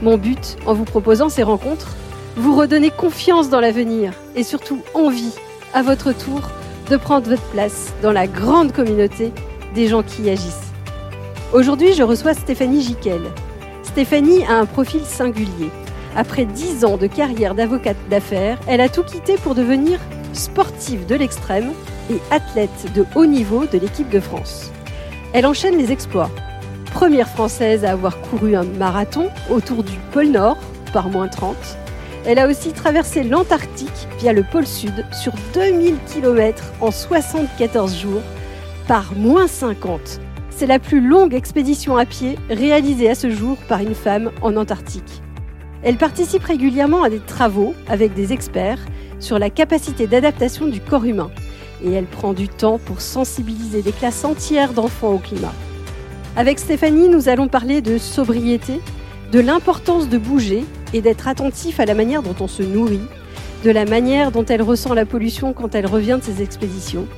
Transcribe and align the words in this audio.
Mon 0.00 0.16
but, 0.16 0.56
en 0.66 0.74
vous 0.74 0.84
proposant 0.84 1.28
ces 1.28 1.42
rencontres, 1.42 1.96
vous 2.36 2.54
redonner 2.54 2.90
confiance 2.90 3.50
dans 3.50 3.60
l'avenir 3.60 4.12
et 4.36 4.44
surtout 4.44 4.80
envie, 4.94 5.34
à 5.74 5.82
votre 5.82 6.12
tour, 6.12 6.40
de 6.88 6.96
prendre 6.96 7.28
votre 7.28 7.42
place 7.50 7.92
dans 8.00 8.12
la 8.12 8.26
grande 8.26 8.72
communauté 8.72 9.32
des 9.74 9.88
gens 9.88 10.02
qui 10.02 10.30
agissent. 10.30 10.72
Aujourd'hui, 11.52 11.94
je 11.94 12.02
reçois 12.02 12.34
Stéphanie 12.34 12.82
Jiquel. 12.82 13.22
Stéphanie 13.82 14.44
a 14.44 14.54
un 14.54 14.66
profil 14.66 15.00
singulier. 15.04 15.70
Après 16.16 16.44
dix 16.44 16.84
ans 16.84 16.96
de 16.96 17.06
carrière 17.06 17.54
d'avocate 17.54 17.96
d'affaires, 18.08 18.58
elle 18.68 18.80
a 18.80 18.88
tout 18.88 19.02
quitté 19.02 19.36
pour 19.36 19.54
devenir 19.54 19.98
sportive 20.32 21.06
de 21.06 21.16
l'extrême 21.16 21.72
et 22.10 22.18
athlète 22.30 22.92
de 22.94 23.04
haut 23.14 23.26
niveau 23.26 23.66
de 23.66 23.78
l'équipe 23.78 24.08
de 24.10 24.20
France. 24.20 24.70
Elle 25.32 25.46
enchaîne 25.46 25.76
les 25.76 25.90
exploits 25.90 26.30
première 26.90 27.28
française 27.28 27.84
à 27.84 27.92
avoir 27.92 28.20
couru 28.20 28.56
un 28.56 28.64
marathon 28.64 29.28
autour 29.50 29.84
du 29.84 29.96
pôle 30.12 30.28
Nord 30.28 30.58
par 30.92 31.08
moins 31.08 31.28
30. 31.28 31.56
Elle 32.26 32.38
a 32.38 32.48
aussi 32.48 32.72
traversé 32.72 33.22
l'Antarctique 33.22 34.08
via 34.18 34.32
le 34.32 34.42
pôle 34.42 34.66
Sud 34.66 35.04
sur 35.12 35.32
2000 35.54 35.96
km 36.06 36.72
en 36.80 36.90
74 36.90 37.96
jours 37.96 38.22
par 38.86 39.14
moins 39.14 39.46
50. 39.46 40.20
C'est 40.50 40.66
la 40.66 40.78
plus 40.78 41.00
longue 41.00 41.34
expédition 41.34 41.96
à 41.96 42.04
pied 42.04 42.36
réalisée 42.50 43.08
à 43.08 43.14
ce 43.14 43.30
jour 43.30 43.56
par 43.68 43.80
une 43.80 43.94
femme 43.94 44.30
en 44.42 44.56
Antarctique. 44.56 45.22
Elle 45.82 45.96
participe 45.96 46.42
régulièrement 46.42 47.04
à 47.04 47.10
des 47.10 47.20
travaux 47.20 47.74
avec 47.88 48.14
des 48.14 48.32
experts 48.32 48.84
sur 49.20 49.38
la 49.38 49.50
capacité 49.50 50.06
d'adaptation 50.06 50.66
du 50.66 50.80
corps 50.80 51.04
humain 51.04 51.30
et 51.84 51.92
elle 51.92 52.06
prend 52.06 52.32
du 52.32 52.48
temps 52.48 52.78
pour 52.78 53.00
sensibiliser 53.00 53.82
des 53.82 53.92
classes 53.92 54.24
entières 54.24 54.72
d'enfants 54.72 55.12
au 55.12 55.18
climat. 55.18 55.52
Avec 56.38 56.60
Stéphanie, 56.60 57.08
nous 57.08 57.28
allons 57.28 57.48
parler 57.48 57.82
de 57.82 57.98
sobriété, 57.98 58.80
de 59.32 59.40
l'importance 59.40 60.08
de 60.08 60.18
bouger 60.18 60.64
et 60.92 61.00
d'être 61.00 61.26
attentif 61.26 61.80
à 61.80 61.84
la 61.84 61.94
manière 61.94 62.22
dont 62.22 62.36
on 62.38 62.46
se 62.46 62.62
nourrit, 62.62 63.00
de 63.64 63.72
la 63.72 63.84
manière 63.84 64.30
dont 64.30 64.44
elle 64.44 64.62
ressent 64.62 64.94
la 64.94 65.04
pollution 65.04 65.52
quand 65.52 65.74
elle 65.74 65.86
revient 65.86 66.16
de 66.20 66.24
ses 66.24 66.40
expéditions, 66.40 67.08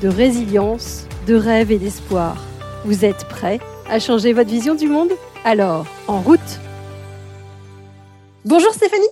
de 0.00 0.06
résilience, 0.06 1.08
de 1.26 1.34
rêve 1.34 1.72
et 1.72 1.78
d'espoir. 1.78 2.36
Vous 2.84 3.04
êtes 3.04 3.24
prêts 3.24 3.58
à 3.90 3.98
changer 3.98 4.32
votre 4.32 4.50
vision 4.50 4.76
du 4.76 4.86
monde? 4.86 5.10
Alors, 5.44 5.84
en 6.06 6.20
route! 6.20 6.60
Bonjour 8.44 8.72
Stéphanie! 8.72 9.02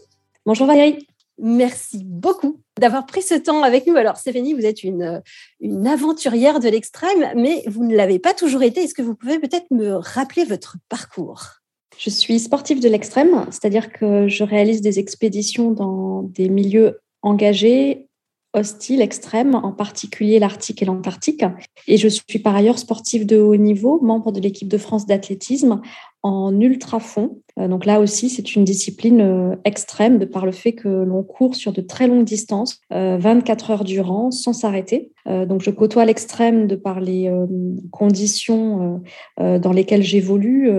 Bonjour 0.46 0.68
Valérie! 0.68 1.08
Merci 1.42 2.04
beaucoup 2.04 2.60
d'avoir 2.80 3.06
pris 3.06 3.22
ce 3.22 3.34
temps 3.34 3.62
avec 3.62 3.86
nous. 3.86 3.94
Alors, 3.94 4.16
Stéphanie, 4.16 4.54
vous 4.54 4.66
êtes 4.66 4.82
une, 4.82 5.22
une 5.60 5.86
aventurière 5.86 6.58
de 6.58 6.68
l'extrême, 6.68 7.30
mais 7.36 7.62
vous 7.66 7.84
ne 7.84 7.94
l'avez 7.94 8.18
pas 8.18 8.34
toujours 8.34 8.62
été. 8.62 8.82
Est-ce 8.82 8.94
que 8.94 9.02
vous 9.02 9.14
pouvez 9.14 9.38
peut-être 9.38 9.70
me 9.70 9.92
rappeler 9.92 10.44
votre 10.44 10.76
parcours? 10.88 11.60
Je 11.98 12.10
suis 12.10 12.40
sportive 12.40 12.80
de 12.80 12.88
l'extrême, 12.88 13.46
c'est-à-dire 13.50 13.92
que 13.92 14.26
je 14.26 14.42
réalise 14.42 14.80
des 14.80 14.98
expéditions 14.98 15.70
dans 15.70 16.22
des 16.22 16.48
milieux 16.48 17.00
engagés 17.22 18.08
hostile 18.52 19.00
extrême, 19.00 19.54
en 19.54 19.72
particulier 19.72 20.38
l'Arctique 20.38 20.82
et 20.82 20.84
l'Antarctique. 20.84 21.44
Et 21.86 21.96
je 21.96 22.08
suis 22.08 22.38
par 22.38 22.56
ailleurs 22.56 22.78
sportive 22.78 23.26
de 23.26 23.38
haut 23.38 23.56
niveau, 23.56 24.00
membre 24.00 24.32
de 24.32 24.40
l'équipe 24.40 24.68
de 24.68 24.78
France 24.78 25.06
d'athlétisme 25.06 25.80
en 26.22 26.58
ultra-fond. 26.60 27.38
Euh, 27.58 27.68
donc 27.68 27.86
là 27.86 28.00
aussi, 28.00 28.28
c'est 28.28 28.54
une 28.54 28.64
discipline 28.64 29.20
euh, 29.20 29.56
extrême 29.64 30.18
de 30.18 30.24
par 30.24 30.44
le 30.44 30.52
fait 30.52 30.72
que 30.72 30.88
l'on 30.88 31.22
court 31.22 31.54
sur 31.54 31.72
de 31.72 31.80
très 31.80 32.06
longues 32.06 32.24
distances, 32.24 32.80
24 32.90 33.70
euh, 33.70 33.72
heures 33.72 33.84
durant, 33.84 34.30
sans 34.30 34.52
s'arrêter. 34.52 35.12
Donc 35.26 35.62
je 35.62 35.70
côtoie 35.70 36.04
l'extrême 36.04 36.66
de 36.66 36.74
par 36.74 36.98
les 36.98 37.30
conditions 37.90 39.00
dans 39.38 39.72
lesquelles 39.72 40.02
j'évolue 40.02 40.70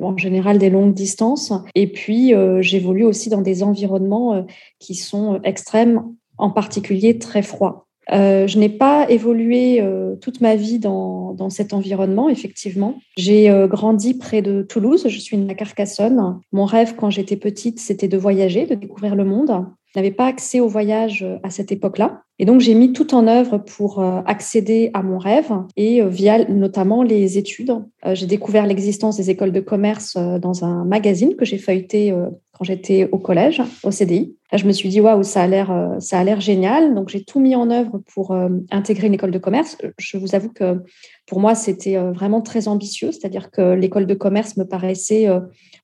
en 0.00 0.16
général 0.16 0.58
des 0.58 0.70
longues 0.70 0.94
distances. 0.94 1.52
Et 1.74 1.90
puis, 1.90 2.34
j'évolue 2.60 3.04
aussi 3.04 3.30
dans 3.30 3.40
des 3.40 3.62
environnements 3.62 4.46
qui 4.78 4.94
sont 4.94 5.40
extrêmes 5.42 6.02
en 6.38 6.50
particulier 6.50 7.18
très 7.18 7.42
froid. 7.42 7.84
Euh, 8.12 8.46
je 8.46 8.58
n'ai 8.58 8.68
pas 8.68 9.06
évolué 9.08 9.80
euh, 9.80 10.16
toute 10.16 10.40
ma 10.40 10.56
vie 10.56 10.78
dans, 10.78 11.32
dans, 11.32 11.50
cet 11.50 11.72
environnement, 11.72 12.28
effectivement. 12.28 12.96
J'ai 13.16 13.50
euh, 13.50 13.66
grandi 13.66 14.14
près 14.14 14.42
de 14.42 14.62
Toulouse, 14.62 15.06
je 15.08 15.18
suis 15.18 15.36
une 15.36 15.50
à 15.50 15.54
Carcassonne. 15.54 16.38
Mon 16.52 16.64
rêve 16.64 16.94
quand 16.96 17.10
j'étais 17.10 17.36
petite, 17.36 17.80
c'était 17.80 18.08
de 18.08 18.18
voyager, 18.18 18.66
de 18.66 18.74
découvrir 18.74 19.14
le 19.14 19.24
monde. 19.24 19.66
Je 19.94 20.00
n'avais 20.00 20.10
pas 20.10 20.26
accès 20.26 20.58
au 20.58 20.66
voyage 20.66 21.24
à 21.44 21.50
cette 21.50 21.70
époque-là. 21.70 22.22
Et 22.40 22.46
donc, 22.46 22.60
j'ai 22.60 22.74
mis 22.74 22.92
tout 22.92 23.14
en 23.14 23.28
œuvre 23.28 23.58
pour 23.58 24.02
accéder 24.02 24.90
à 24.92 25.04
mon 25.04 25.18
rêve 25.18 25.52
et 25.76 26.04
via 26.04 26.44
notamment 26.46 27.04
les 27.04 27.38
études. 27.38 27.72
J'ai 28.12 28.26
découvert 28.26 28.66
l'existence 28.66 29.16
des 29.18 29.30
écoles 29.30 29.52
de 29.52 29.60
commerce 29.60 30.16
dans 30.16 30.64
un 30.64 30.84
magazine 30.84 31.36
que 31.36 31.44
j'ai 31.44 31.58
feuilleté 31.58 32.12
quand 32.58 32.64
j'étais 32.64 33.08
au 33.12 33.18
collège, 33.18 33.62
au 33.84 33.92
CDI. 33.92 34.36
Là, 34.54 34.58
je 34.58 34.66
me 34.66 34.72
suis 34.72 34.88
dit, 34.88 35.00
waouh, 35.00 35.24
ça 35.24 35.42
a 35.42 35.46
l'air, 35.48 35.72
euh, 35.72 35.98
ça 35.98 36.20
a 36.20 36.22
l'air 36.22 36.40
génial. 36.40 36.94
Donc, 36.94 37.08
j'ai 37.08 37.24
tout 37.24 37.40
mis 37.40 37.56
en 37.56 37.72
œuvre 37.72 38.00
pour 38.14 38.30
euh, 38.30 38.48
intégrer 38.70 39.08
une 39.08 39.14
école 39.14 39.32
de 39.32 39.38
commerce. 39.40 39.76
Je 39.98 40.16
vous 40.16 40.36
avoue 40.36 40.52
que 40.52 40.80
pour 41.26 41.40
moi, 41.40 41.56
c'était 41.56 41.96
euh, 41.96 42.12
vraiment 42.12 42.40
très 42.40 42.68
ambitieux. 42.68 43.10
C'est-à-dire 43.10 43.50
que 43.50 43.74
l'école 43.74 44.06
de 44.06 44.14
commerce 44.14 44.56
me 44.56 44.62
paraissait 44.62 45.28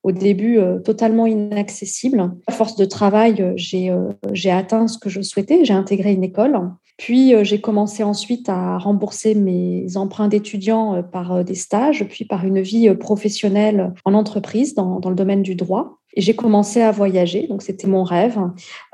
au 0.05 0.13
début 0.13 0.61
totalement 0.85 1.27
inaccessible. 1.27 2.31
À 2.47 2.53
force 2.53 2.77
de 2.77 2.85
travail, 2.85 3.53
j'ai, 3.57 3.93
j'ai 4.35 4.53
atteint 4.53 4.87
ce 4.87 4.99
que 4.99 5.11
je 5.11 5.21
souhaitais. 5.21 5.65
J'ai 5.65 5.75
intégré 5.75 6.13
une 6.13 6.23
école. 6.23 6.57
Puis, 7.01 7.33
j'ai 7.45 7.63
commencé 7.63 8.03
ensuite 8.03 8.51
à 8.51 8.77
rembourser 8.77 9.35
mes 9.35 9.97
emprunts 9.97 10.29
d'étudiants 10.29 11.03
par 11.03 11.43
des 11.43 11.55
stages, 11.55 12.05
puis 12.05 12.27
par 12.27 12.45
une 12.45 12.61
vie 12.61 12.95
professionnelle 12.95 13.95
en 14.05 14.13
entreprise 14.13 14.75
dans, 14.75 15.01
dans 15.01 15.09
le 15.09 15.17
domaine 15.17 15.43
du 15.43 15.55
droit. 15.55 16.01
J'ai 16.17 16.35
commencé 16.35 16.81
à 16.81 16.91
voyager, 16.91 17.47
donc 17.47 17.63
c'était 17.63 17.87
mon 17.87 18.03
rêve. 18.03 18.39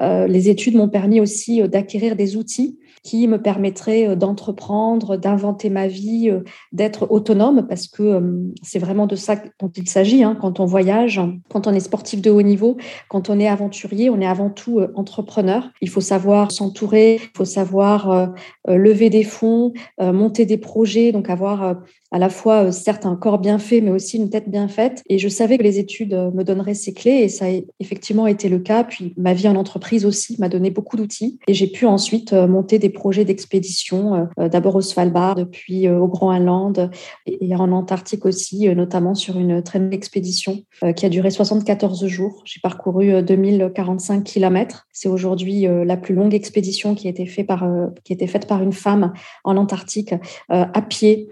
Euh, 0.02 0.26
les 0.26 0.50
études 0.50 0.74
m'ont 0.74 0.88
permis 0.88 1.20
aussi 1.20 1.62
euh, 1.62 1.68
d'acquérir 1.68 2.14
des 2.14 2.36
outils 2.36 2.78
qui 3.06 3.28
me 3.28 3.40
permettrait 3.40 4.08
euh, 4.08 4.16
d'entreprendre, 4.16 5.16
d'inventer 5.16 5.70
ma 5.70 5.86
vie, 5.86 6.28
euh, 6.28 6.40
d'être 6.72 7.06
autonome, 7.08 7.64
parce 7.68 7.86
que 7.86 8.02
euh, 8.02 8.20
c'est 8.62 8.80
vraiment 8.80 9.06
de 9.06 9.14
ça 9.14 9.36
dont 9.60 9.70
il 9.76 9.88
s'agit 9.88 10.24
hein. 10.24 10.36
quand 10.40 10.58
on 10.58 10.66
voyage, 10.66 11.20
quand 11.48 11.68
on 11.68 11.72
est 11.72 11.80
sportif 11.80 12.20
de 12.20 12.30
haut 12.30 12.42
niveau, 12.42 12.76
quand 13.08 13.30
on 13.30 13.38
est 13.38 13.46
aventurier, 13.46 14.10
on 14.10 14.20
est 14.20 14.26
avant 14.26 14.50
tout 14.50 14.80
entrepreneur. 14.96 15.70
Il 15.80 15.88
faut 15.88 16.00
savoir 16.00 16.50
s'entourer, 16.50 17.14
il 17.22 17.36
faut 17.36 17.44
savoir 17.44 18.32
lever 18.66 19.10
des 19.10 19.22
fonds, 19.22 19.72
monter 20.00 20.46
des 20.46 20.58
projets, 20.58 21.12
donc 21.12 21.30
avoir 21.30 21.76
à 22.12 22.18
la 22.18 22.28
fois 22.28 22.72
certes 22.72 23.06
un 23.06 23.16
corps 23.16 23.38
bien 23.38 23.58
fait, 23.58 23.80
mais 23.80 23.90
aussi 23.90 24.16
une 24.16 24.30
tête 24.30 24.48
bien 24.48 24.68
faite. 24.68 25.02
Et 25.08 25.18
je 25.18 25.28
savais 25.28 25.58
que 25.58 25.62
les 25.62 25.78
études 25.78 26.14
me 26.34 26.42
donneraient 26.42 26.74
ces 26.74 26.92
clés, 26.92 27.22
et 27.22 27.28
ça 27.28 27.46
a 27.46 27.60
effectivement 27.80 28.26
été 28.26 28.48
le 28.48 28.58
cas. 28.58 28.84
Puis 28.84 29.14
ma 29.16 29.34
vie 29.34 29.48
en 29.48 29.56
entreprise 29.56 30.06
aussi 30.06 30.36
m'a 30.38 30.48
donné 30.48 30.70
beaucoup 30.70 30.96
d'outils, 30.96 31.38
et 31.48 31.54
j'ai 31.54 31.66
pu 31.66 31.86
ensuite 31.86 32.32
monter 32.32 32.78
des 32.78 32.90
projets 32.90 33.24
d'expédition, 33.24 34.14
euh, 34.14 34.24
euh, 34.38 34.48
d'abord 34.48 34.76
au 34.76 34.80
Svalbard, 34.80 35.38
puis 35.50 35.86
euh, 35.86 35.98
au 35.98 36.08
Groenland 36.08 36.90
et 37.26 37.54
en 37.54 37.72
Antarctique 37.72 38.24
aussi, 38.24 38.68
notamment 38.74 39.14
sur 39.14 39.38
une 39.38 39.62
très 39.62 39.78
longue 39.78 39.94
expédition 39.94 40.62
qui 40.94 41.06
a 41.06 41.08
duré 41.08 41.30
74 41.30 42.06
jours. 42.06 42.42
J'ai 42.44 42.60
parcouru 42.60 43.22
2045 43.22 44.24
km. 44.24 44.86
C'est 44.92 45.08
aujourd'hui 45.08 45.66
la 45.66 45.96
plus 45.96 46.14
longue 46.14 46.34
expédition 46.34 46.94
qui 46.94 47.06
a 47.06 47.10
été 47.10 47.26
faite 47.26 48.46
par 48.46 48.62
une 48.62 48.72
femme 48.72 49.12
en 49.44 49.56
Antarctique 49.56 50.14
à 50.48 50.82
pied 50.82 51.28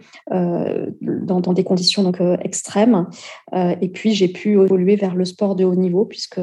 dans, 1.01 1.41
dans, 1.41 1.53
des 1.53 1.65
conditions 1.65 2.03
donc 2.03 2.21
extrêmes. 2.43 3.07
et 3.55 3.89
puis 3.89 4.13
j'ai 4.13 4.29
pu 4.29 4.53
évoluer 4.53 4.97
vers 4.97 5.15
le 5.15 5.25
sport 5.25 5.57
de 5.57 5.65
haut 5.65 5.75
niveau 5.75 6.05
puisque 6.05 6.41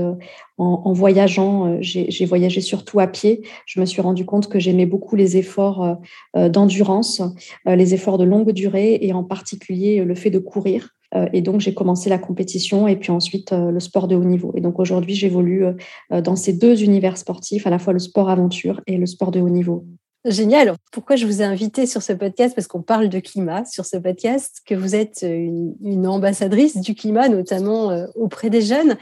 en, 0.62 0.94
voyageant, 0.94 1.68
euh, 1.68 1.78
j'ai 1.82 2.26
voyagé 2.26 2.62
surtout 2.62 3.00
à 3.00 3.08
pied. 3.08 3.42
Je 3.66 3.80
me 3.80 3.86
suis 3.86 4.02
rendu 4.02 4.26
compte 4.26 4.48
que 4.48 4.60
j'aimais 4.60 4.86
beaucoup 4.86 5.16
les 5.16 5.38
efforts 5.38 5.84
euh, 5.84 5.96
euh, 6.38 6.50
d'endurance, 6.50 7.22
les 7.66 7.94
efforts 7.94 8.18
de 8.18 8.24
longue 8.24 8.52
durée 8.52 9.00
et 9.02 9.14
en 9.14 9.24
particulier 9.24 10.04
le 10.04 10.16
fait 10.16 10.30
de 10.30 10.40
courir. 10.40 10.90
Et 11.34 11.42
donc, 11.42 11.60
j'ai 11.60 11.74
commencé 11.74 12.10
la 12.10 12.18
compétition 12.18 12.88
et 12.88 12.96
puis 12.96 13.12
ensuite 13.12 13.52
le 13.52 13.82
sport 13.82 14.08
de 14.08 14.16
haut 14.16 14.24
niveau. 14.24 14.54
Et 14.56 14.62
donc, 14.62 14.80
aujourd'hui, 14.80 15.14
j'évolue 15.14 15.66
dans 16.10 16.38
ces 16.38 16.54
deux 16.54 16.84
univers 16.84 17.18
sportifs, 17.18 17.68
à 17.68 17.70
la 17.70 17.80
fois 17.80 17.92
le 17.92 18.00
sport 18.00 18.30
aventure 18.30 18.80
et 18.88 18.96
le 18.96 19.06
sport 19.06 19.32
de 19.32 19.42
haut 19.42 19.50
niveau. 19.50 19.86
Génial. 20.26 20.76
Pourquoi 20.92 21.16
je 21.16 21.26
vous 21.26 21.42
ai 21.42 21.46
invité 21.46 21.88
sur 21.88 22.04
ce 22.04 22.14
podcast? 22.14 22.54
Parce 22.54 22.68
qu'on 22.68 22.84
parle 22.84 23.10
de 23.10 23.20
climat 23.20 23.66
sur 23.66 23.86
ce 23.86 23.98
podcast, 23.98 24.62
que 24.68 24.76
vous 24.76 24.94
êtes 24.94 25.24
une, 25.24 26.06
ambassadrice 26.06 26.78
du 26.78 26.94
climat, 26.94 27.28
notamment 27.28 27.90
euh, 27.90 28.06
auprès 28.14 28.52
des 28.52 28.62
jeunes. 28.62 28.98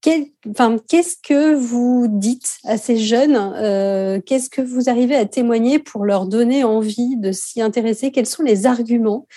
Qu'est-ce 0.00 1.14
que 1.22 1.54
vous 1.54 2.08
dites 2.08 2.56
à 2.64 2.76
ces 2.76 2.98
jeunes? 2.98 3.36
Euh, 3.36 4.20
Qu'est-ce 4.20 4.50
que 4.50 4.60
vous 4.60 4.90
arrivez 4.90 5.14
à 5.14 5.26
témoigner 5.26 5.78
pour 5.78 6.04
leur 6.04 6.26
donner 6.26 6.64
envie 6.64 7.16
de 7.16 7.30
s'y 7.30 7.62
intéresser? 7.62 8.10
Quels 8.10 8.26
sont 8.26 8.42
les 8.42 8.66
arguments 8.66 9.28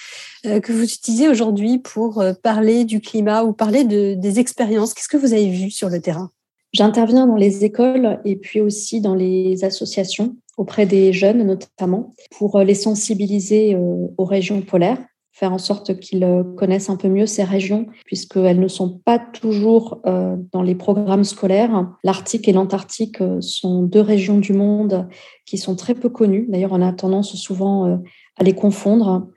euh, 0.48 0.60
que 0.60 0.74
vous 0.74 0.84
utilisez 0.84 1.30
aujourd'hui 1.30 1.78
pour 1.78 2.24
parler 2.42 2.84
du 2.84 3.00
climat 3.00 3.44
ou 3.44 3.54
parler 3.54 3.84
de, 3.84 4.16
des 4.16 4.40
expériences? 4.40 4.96
Qu'est-ce 4.96 5.10
que 5.10 5.18
vous 5.18 5.34
avez 5.34 5.52
vu 5.52 5.70
sur 5.70 5.90
le 5.90 6.02
terrain? 6.02 6.32
J'interviens 6.76 7.26
dans 7.26 7.38
les 7.38 7.64
écoles 7.64 8.20
et 8.26 8.36
puis 8.36 8.60
aussi 8.60 9.00
dans 9.00 9.16
les 9.16 9.64
associations 9.64 10.36
auprès 10.58 10.86
des 10.86 11.14
jeunes 11.14 11.42
notamment 11.44 12.14
pour 12.38 12.60
les 12.60 12.74
sensibiliser 12.76 13.76
euh, 13.76 14.08
aux 14.18 14.26
régions 14.26 14.62
polaires 14.62 14.98
faire 15.32 15.54
en 15.54 15.58
sorte 15.58 16.00
qu'ils 16.00 16.24
euh, 16.24 16.44
connaissent 16.44 16.90
un 16.90 16.96
peu 16.96 17.10
mieux 17.10 17.26
ces 17.26 17.44
régions, 17.44 17.88
puisqu'elles 18.06 18.60
ne 18.60 18.70
sont 18.70 19.02
pas 19.04 19.20
toujours 19.20 20.00
euh, 20.06 20.38
dans 20.54 20.62
les 20.62 20.76
programmes 20.76 21.26
scolaires. 21.26 21.92
L'Arctique 22.06 22.48
et 22.48 22.54
l'Antarctique 22.54 23.18
sont 23.42 23.84
deux 23.84 24.00
régions 24.00 24.38
du 24.38 24.54
monde 24.54 25.10
qui 25.46 25.58
sont 25.58 25.76
très 25.76 25.94
peu 25.94 26.08
connues. 26.08 26.46
D'ailleurs, 26.48 26.72
on 26.72 26.82
a 26.82 26.94
tendance 26.94 27.36
souvent 27.36 28.00
à 28.38 28.44
les 28.46 28.54
confondre. 28.54 29.28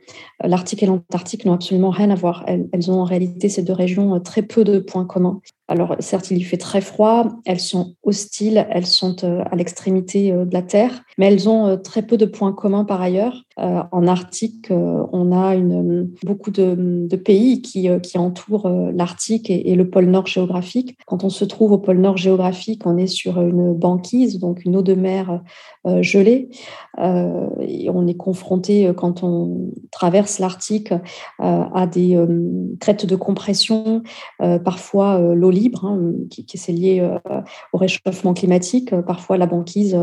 L'Arctique 0.40 0.84
et 0.84 0.86
l'Antarctique 0.86 1.44
n'ont 1.44 1.54
absolument 1.54 1.90
rien 1.90 2.10
à 2.10 2.14
voir. 2.14 2.44
Elles, 2.46 2.90
ont 2.92 3.00
en 3.00 3.04
réalité 3.04 3.48
ces 3.48 3.64
deux 3.64 3.72
régions 3.72 4.20
très 4.20 4.42
peu 4.42 4.62
de 4.62 4.78
points 4.78 5.04
communs. 5.04 5.40
Alors 5.68 5.94
certes, 6.00 6.30
il 6.30 6.38
y 6.38 6.42
fait 6.42 6.56
très 6.56 6.80
froid, 6.80 7.28
elles 7.44 7.60
sont 7.60 7.94
hostiles, 8.02 8.66
elles 8.70 8.86
sont 8.86 9.22
à 9.24 9.54
l'extrémité 9.54 10.32
de 10.32 10.52
la 10.52 10.62
Terre, 10.62 11.02
mais 11.18 11.26
elles 11.26 11.48
ont 11.48 11.78
très 11.78 12.02
peu 12.02 12.16
de 12.16 12.24
points 12.24 12.54
communs 12.54 12.84
par 12.84 13.02
ailleurs. 13.02 13.44
En 13.58 14.06
Arctique, 14.06 14.68
on 14.70 15.32
a 15.32 15.56
beaucoup 16.24 16.50
de, 16.50 17.16
pays 17.16 17.60
qui, 17.60 17.88
qui 18.02 18.18
entourent 18.18 18.68
l'Arctique 18.68 19.50
et, 19.50 19.74
le 19.74 19.90
pôle 19.90 20.06
Nord 20.06 20.26
géographique. 20.26 20.96
Quand 21.06 21.24
on 21.24 21.30
se 21.30 21.44
trouve 21.44 21.72
au 21.72 21.78
pôle 21.78 21.98
Nord 21.98 22.16
géographique, 22.16 22.82
on 22.86 22.96
est 22.96 23.08
sur 23.08 23.40
une 23.40 23.74
banquise, 23.74 24.38
donc 24.38 24.64
une 24.64 24.76
eau 24.76 24.82
de 24.82 24.94
mer 24.94 25.42
gelée. 26.00 26.50
On 26.96 28.06
est 28.06 28.16
confronté, 28.16 28.92
quand 28.96 29.22
on 29.22 29.72
traverse 29.90 30.38
l'Arctique, 30.38 30.92
à 31.38 31.86
des 31.86 32.18
crêtes 32.80 33.06
de 33.06 33.16
compression, 33.16 34.02
parfois 34.64 35.18
l'eau 35.34 35.50
libre, 35.50 35.84
hein, 35.84 36.12
qui, 36.30 36.46
est 36.56 36.72
lié 36.72 37.00
euh, 37.00 37.40
au 37.72 37.78
réchauffement 37.78 38.34
climatique. 38.34 38.94
Parfois, 39.02 39.36
la 39.36 39.46
banquise 39.46 39.98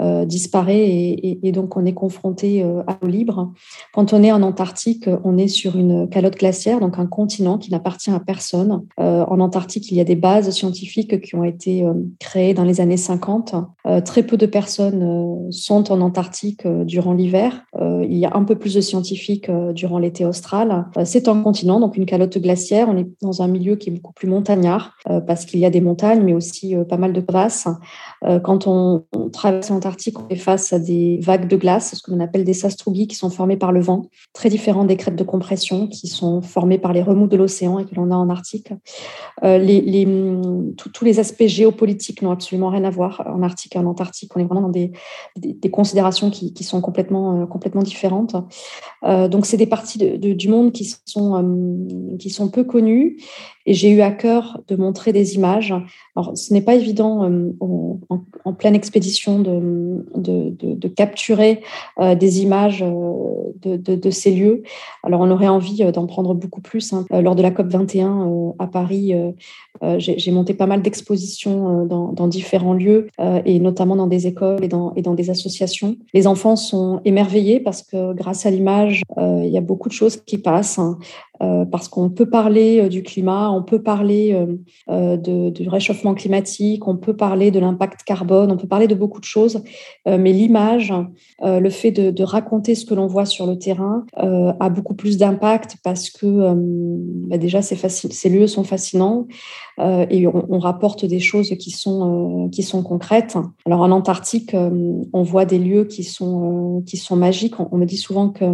euh, 0.00 0.24
disparaît 0.24 0.88
et, 0.88 1.52
donc 1.52 1.76
on 1.76 1.84
est 1.84 1.92
confronté 1.92 2.62
euh, 2.62 2.82
à 2.86 2.96
l'eau 3.02 3.08
libre. 3.08 3.52
Quand 3.92 4.14
on 4.14 4.22
est 4.22 4.32
en 4.32 4.42
Antarctique, 4.42 5.10
on 5.24 5.36
est 5.36 5.48
sur 5.48 5.76
une 5.76 6.08
calotte 6.08 6.38
glaciaire, 6.38 6.80
donc 6.80 6.98
un 6.98 7.06
continent 7.06 7.58
qui 7.58 7.70
n'appartient 7.70 8.10
à 8.10 8.20
personne. 8.20 8.82
Euh, 8.98 9.24
en 9.26 9.40
Antarctique, 9.40 9.90
il 9.90 9.96
y 9.96 10.00
a 10.00 10.04
des 10.04 10.14
bases 10.16 10.50
scientifiques 10.50 11.20
qui 11.20 11.34
ont 11.34 11.44
été 11.44 11.84
créées 12.18 12.54
dans 12.54 12.64
les 12.64 12.80
années 12.80 12.96
50. 12.96 13.54
très 14.04 14.22
peu 14.22 14.36
de 14.36 14.46
personnes 14.46 15.48
sont 15.50 15.92
en 15.92 16.00
Antarctique 16.00 16.66
durant 16.66 17.12
l'hiver. 17.12 17.64
il 17.78 18.16
y 18.16 18.24
a 18.24 18.34
un 18.34 18.44
peu 18.44 18.56
plus 18.56 18.74
de 18.74 18.80
scientifiques 18.80 19.50
durant 19.74 19.98
l'été 19.98 20.24
austral. 20.24 20.86
C'est 21.04 21.28
un 21.28 21.42
continent, 21.42 21.80
donc 21.80 21.96
une 21.96 22.06
calotte 22.06 22.38
glaciaire. 22.38 22.88
On 22.88 22.96
est 22.96 23.08
dans 23.20 23.42
un 23.42 23.48
milieu 23.48 23.76
qui 23.76 23.90
est 23.90 23.92
beaucoup 23.92 24.12
plus 24.12 24.28
montagnard 24.28 24.96
parce 25.26 25.44
qu'il 25.44 25.60
y 25.60 25.66
a 25.66 25.70
des 25.70 25.80
montagnes, 25.80 26.22
mais 26.22 26.34
aussi 26.34 26.74
pas 26.88 26.96
mal 26.96 27.12
de 27.12 27.20
crevasses. 27.20 27.68
Quand 28.42 28.66
on, 28.66 29.04
traverse 29.32 29.70
l'Antarctique, 29.70 30.18
on 30.18 30.28
est 30.28 30.36
face 30.36 30.72
à 30.72 30.78
des 30.78 31.18
vagues 31.22 31.48
de 31.48 31.56
glace, 31.56 31.94
ce 31.94 32.02
que 32.02 32.10
l'on 32.10 32.20
appelle 32.20 32.44
des 32.44 32.52
sastrugi, 32.52 33.06
qui 33.06 33.16
sont 33.16 33.30
formées 33.30 33.56
par 33.56 33.72
le 33.72 33.80
vent, 33.80 34.02
très 34.32 34.48
différents 34.48 34.84
des 34.84 34.96
crêtes 34.96 35.16
de 35.16 35.24
compression 35.24 35.86
qui 35.86 36.06
sont 36.08 36.42
formées 36.42 36.78
par 36.78 36.92
les 36.92 37.02
remous 37.02 37.26
de 37.26 37.36
l'océan 37.36 37.78
et 37.78 37.86
que 37.86 37.94
l'on 37.94 38.10
a 38.10 38.14
en 38.14 38.28
Arctique. 38.28 38.72
Euh, 39.42 39.58
les, 39.58 40.06
tous 40.76 41.04
les 41.04 41.18
aspects 41.18 41.46
géopolitiques 41.46 42.22
n'ont 42.22 42.30
absolument 42.30 42.68
rien 42.68 42.84
à 42.84 42.90
voir 42.90 43.22
en 43.26 43.42
Arctique 43.42 43.76
et 43.76 43.78
en 43.78 43.86
Antarctique. 43.86 44.36
On 44.36 44.40
est 44.40 44.44
vraiment 44.44 44.62
dans 44.62 44.68
des, 44.68 44.92
considérations 45.70 46.30
qui, 46.30 46.64
sont 46.64 46.80
complètement, 46.80 47.42
euh, 47.42 47.46
complètement 47.46 47.82
différentes. 47.82 48.36
Euh, 49.04 49.28
donc, 49.28 49.46
c'est 49.46 49.56
des 49.56 49.66
parties 49.66 49.98
du 50.18 50.48
monde 50.48 50.72
qui 50.72 50.84
sont, 51.06 52.16
qui 52.18 52.30
sont 52.30 52.48
peu 52.48 52.64
connues 52.64 53.16
et 53.70 53.74
j'ai 53.74 53.90
eu 53.90 54.00
à 54.00 54.10
cœur 54.10 54.60
de 54.66 54.74
montrer 54.74 55.12
des 55.12 55.36
images. 55.36 55.72
Alors, 56.16 56.36
ce 56.36 56.52
n'est 56.52 56.60
pas 56.60 56.74
évident 56.74 57.24
en, 57.60 58.00
en, 58.44 58.52
pleine 58.52 58.74
expédition 58.74 59.38
de, 59.38 60.88
capturer 60.88 61.60
euh, 62.00 62.16
des 62.16 62.42
images 62.42 62.82
euh, 62.82 63.76
de, 63.76 64.10
ces 64.10 64.32
lieux. 64.32 64.64
Alors, 65.04 65.20
on 65.20 65.30
aurait 65.30 65.46
envie 65.46 65.84
euh, 65.84 65.92
d'en 65.92 66.08
prendre 66.08 66.34
beaucoup 66.34 66.60
plus. 66.60 66.92
Hein. 66.92 67.04
Lors 67.12 67.36
de 67.36 67.42
la 67.42 67.52
COP 67.52 67.68
21 67.68 68.54
à 68.58 68.66
Paris, 68.66 69.14
j'ai 69.98 70.32
monté 70.32 70.52
pas 70.52 70.66
mal 70.66 70.82
d'expositions 70.82 71.84
dans, 71.86 72.26
différents 72.26 72.74
lieux 72.74 73.06
et 73.44 73.60
notamment 73.60 73.94
dans 73.94 74.08
des 74.08 74.26
écoles 74.26 74.64
et 74.64 74.68
dans, 74.68 74.92
et 74.96 75.02
dans 75.02 75.14
des 75.14 75.30
associations. 75.30 75.96
Les 76.12 76.26
enfants 76.26 76.56
sont 76.56 77.00
émerveillés 77.04 77.60
parce 77.60 77.82
que 77.82 78.14
grâce 78.14 78.46
à 78.46 78.50
l'image, 78.50 79.02
il 79.16 79.48
y 79.48 79.58
a 79.58 79.60
beaucoup 79.62 79.88
de 79.88 79.94
choses 79.94 80.16
qui 80.16 80.38
passent. 80.38 80.80
Euh, 81.42 81.64
parce 81.64 81.88
qu'on 81.88 82.10
peut 82.10 82.28
parler 82.28 82.82
euh, 82.82 82.88
du 82.88 83.02
climat, 83.02 83.50
on 83.50 83.62
peut 83.62 83.82
parler 83.82 84.34
euh, 84.90 85.16
de, 85.16 85.48
du 85.48 85.68
réchauffement 85.68 86.14
climatique, 86.14 86.86
on 86.86 86.96
peut 86.96 87.16
parler 87.16 87.50
de 87.50 87.58
l'impact 87.58 88.02
carbone, 88.02 88.52
on 88.52 88.58
peut 88.58 88.68
parler 88.68 88.88
de 88.88 88.94
beaucoup 88.94 89.20
de 89.20 89.24
choses, 89.24 89.62
mais 90.06 90.32
l'image, 90.32 90.92
le 91.42 91.70
fait 91.70 91.90
de, 91.90 92.10
de, 92.10 92.24
raconter 92.24 92.74
ce 92.74 92.84
que 92.84 92.94
l'on 92.94 93.06
voit 93.06 93.24
sur 93.24 93.46
le 93.46 93.58
terrain 93.58 94.04
a 94.16 94.68
beaucoup 94.68 94.94
plus 94.94 95.16
d'impact 95.16 95.76
parce 95.82 96.10
que 96.10 96.54
bah 97.28 97.38
déjà 97.38 97.62
ces, 97.62 98.28
lieux 98.28 98.46
sont 98.46 98.64
fascinants 98.64 99.26
et 100.10 100.26
on, 100.26 100.58
rapporte 100.58 101.04
des 101.04 101.20
choses 101.20 101.50
qui 101.58 101.70
sont, 101.70 102.48
qui 102.52 102.62
sont 102.62 102.82
concrètes. 102.82 103.38
Alors 103.64 103.80
en 103.80 103.90
Antarctique, 103.90 104.54
on 104.54 105.22
voit 105.22 105.44
des 105.44 105.58
lieux 105.58 105.84
qui 105.84 106.04
sont, 106.04 106.82
qui 106.86 106.96
sont 106.96 107.16
magiques. 107.16 107.54
On, 107.58 107.76
me 107.76 107.86
dit 107.86 107.96
souvent 107.96 108.30
que 108.30 108.44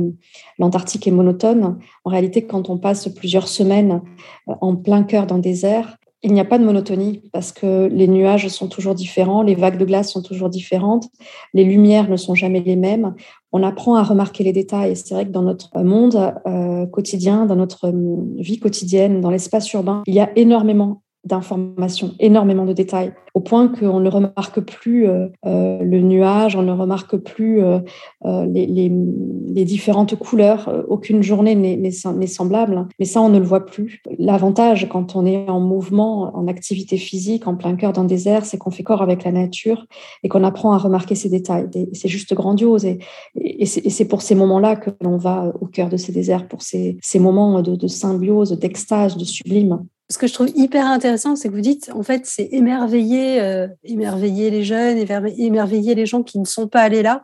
l'Antarctique 0.59 1.07
est 1.07 1.11
monotone. 1.11 1.79
En 2.05 2.11
réalité, 2.11 2.47
quand 2.47 2.71
on 2.71 2.79
passe 2.79 3.09
plusieurs 3.09 3.49
semaines 3.49 4.03
euh, 4.49 4.55
en 4.61 4.77
plein 4.77 5.03
cœur 5.03 5.27
d'un 5.27 5.39
désert, 5.39 5.97
il 6.23 6.33
n'y 6.33 6.41
a 6.41 6.45
pas 6.45 6.59
de 6.59 6.65
monotonie 6.65 7.23
parce 7.33 7.53
que 7.53 7.87
les 7.87 8.09
nuages 8.09 8.49
sont 8.49 8.69
toujours 8.69 8.95
différents, 8.95 9.43
les 9.43 9.55
vagues 9.55 9.79
de 9.79 9.85
glace 9.85 10.11
sont 10.11 10.23
toujours 10.23 10.49
différentes, 10.49 11.09
les 11.55 11.63
lumières 11.63 12.09
ne 12.09 12.17
sont 12.17 12.35
jamais 12.35 12.61
les 12.61 12.75
mêmes. 12.75 13.15
On 13.53 13.63
apprend 13.63 13.95
à 13.95 14.03
remarquer 14.03 14.43
les 14.43 14.53
détails. 14.53 14.97
C'est 14.97 15.15
vrai 15.15 15.27
que 15.27 15.31
dans 15.31 15.43
notre 15.43 15.79
monde 15.79 16.35
euh, 16.47 16.87
quotidien, 16.87 17.47
dans 17.47 17.55
notre 17.55 17.89
euh, 17.89 18.17
vie 18.39 18.59
quotidienne, 18.59 19.21
dans 19.21 19.31
l'espace 19.31 19.73
urbain, 19.73 20.03
il 20.07 20.15
y 20.15 20.21
a 20.21 20.31
énormément 20.37 21.03
d'informations, 21.27 22.13
énormément 22.19 22.65
de 22.65 22.73
détails, 22.73 23.13
au 23.37 23.41
point 23.41 23.69
qu'on 23.69 24.01
ne 24.01 24.09
remarque 24.09 24.61
plus 24.61 25.07
euh, 25.07 25.29
euh, 25.45 25.83
le 25.83 26.01
nuage, 26.01 26.57
on 26.57 26.63
ne 26.63 26.73
remarque 26.73 27.19
plus 27.19 27.63
euh, 27.63 27.81
les, 28.25 29.65
différentes 29.67 30.17
couleurs. 30.17 30.73
Aucune 30.89 31.23
journée 31.23 31.55
n'est 31.55 32.27
semblable, 32.27 32.89
mais 32.99 33.05
ça, 33.05 33.21
on 33.21 33.29
ne 33.29 33.39
le 33.39 33.45
voit 33.45 33.67
plus. 33.67 34.01
L'avantage 34.19 34.89
quand 34.89 35.17
on 35.17 35.27
est 35.27 35.51
en 35.51 35.61
mouvement, 35.61 36.35
en 36.35 36.47
activité 36.47 36.97
physique, 36.97 37.47
en 37.47 37.57
plein 37.57 37.77
cœur 37.77 37.93
d'un 37.93 38.05
désert, 38.05 38.47
c'est 38.47 38.57
qu'on 38.57 38.71
fait 38.71 38.83
corps 38.83 39.03
avec 39.03 39.23
la 39.25 39.33
nature 39.33 39.85
et 40.23 40.29
qu'on 40.29 40.43
apprend 40.43 40.73
à 40.73 40.79
remarquer 40.79 41.15
ces 41.15 41.29
détails. 41.29 41.69
C'est 41.93 42.09
juste 42.09 42.33
grandiose. 42.33 42.87
Et, 42.87 43.67
c'est 43.67 44.09
pour 44.09 44.23
ces 44.23 44.35
moments-là 44.35 44.77
que 44.77 44.91
l'on 45.03 45.19
va 45.19 45.53
au 45.61 45.67
cœur 45.67 45.91
de 45.91 45.99
ces 45.99 46.13
déserts, 46.13 46.49
pour 46.49 46.63
ces, 46.63 46.97
ces 47.03 47.19
moments 47.19 47.61
de, 47.61 47.77
de 47.77 47.87
symbiose, 47.87 48.53
d'extase, 48.53 49.19
de 49.19 49.25
sublime 49.25 49.85
ce 50.09 50.19
que 50.19 50.27
je 50.27 50.35
trouve 50.35 50.51
hyper 50.55 50.87
intéressant, 50.87 51.35
c'est 51.35 51.49
que 51.49 51.55
vous 51.55 51.61
dites, 51.61 51.91
en 51.93 52.03
fait, 52.03 52.27
c'est 52.27 52.49
émerveiller, 52.53 53.41
euh, 53.41 53.67
émerveiller 53.83 54.51
les 54.51 54.63
jeunes, 54.63 54.99
émerveiller 54.99 55.95
les 55.95 56.07
gens 56.07 56.23
qui 56.23 56.39
ne 56.39 56.45
sont 56.45 56.69
pas 56.69 56.83
allés 56.83 57.03
là, 57.03 57.23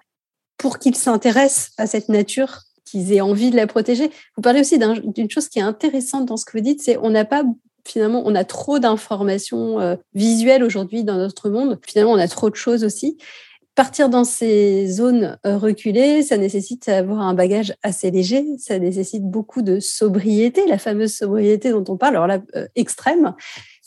pour 0.58 0.78
qu'ils 0.78 0.96
s'intéressent 0.96 1.70
à 1.78 1.86
cette 1.86 2.08
nature, 2.08 2.60
qu'ils 2.84 3.12
aient 3.12 3.20
envie 3.20 3.50
de 3.50 3.56
la 3.56 3.66
protéger. 3.66 4.10
Vous 4.36 4.42
parlez 4.42 4.60
aussi 4.60 4.78
d'une 4.78 5.30
chose 5.30 5.48
qui 5.48 5.60
est 5.60 5.62
intéressante 5.62 6.26
dans 6.26 6.36
ce 6.36 6.44
que 6.44 6.52
vous 6.52 6.62
dites, 6.62 6.82
c'est 6.82 6.96
on 6.98 7.10
n'a 7.10 7.24
pas 7.24 7.44
finalement, 7.84 8.22
on 8.24 8.34
a 8.34 8.44
trop 8.44 8.78
d'informations 8.78 9.80
euh, 9.80 9.96
visuelles 10.14 10.62
aujourd'hui 10.62 11.02
dans 11.02 11.16
notre 11.16 11.50
monde. 11.50 11.80
Finalement, 11.84 12.12
on 12.12 12.18
a 12.18 12.28
trop 12.28 12.48
de 12.48 12.54
choses 12.54 12.84
aussi 12.84 13.18
partir 13.74 14.08
dans 14.08 14.24
ces 14.24 14.86
zones 14.86 15.38
euh, 15.46 15.56
reculées, 15.56 16.22
ça 16.22 16.36
nécessite 16.36 16.86
d'avoir 16.86 17.20
un 17.20 17.34
bagage 17.34 17.74
assez 17.82 18.10
léger, 18.10 18.44
ça 18.58 18.78
nécite 18.78 19.24
beaucoup 19.24 19.62
de 19.62 19.80
sobriété, 19.80 20.66
la 20.66 20.78
fameuse 20.78 21.14
sobriété 21.14 21.70
dont 21.70 21.84
on 21.88 21.96
parle, 21.96 22.16
alors 22.16 22.26
là, 22.26 22.40
euh, 22.56 22.66
extrême. 22.76 23.34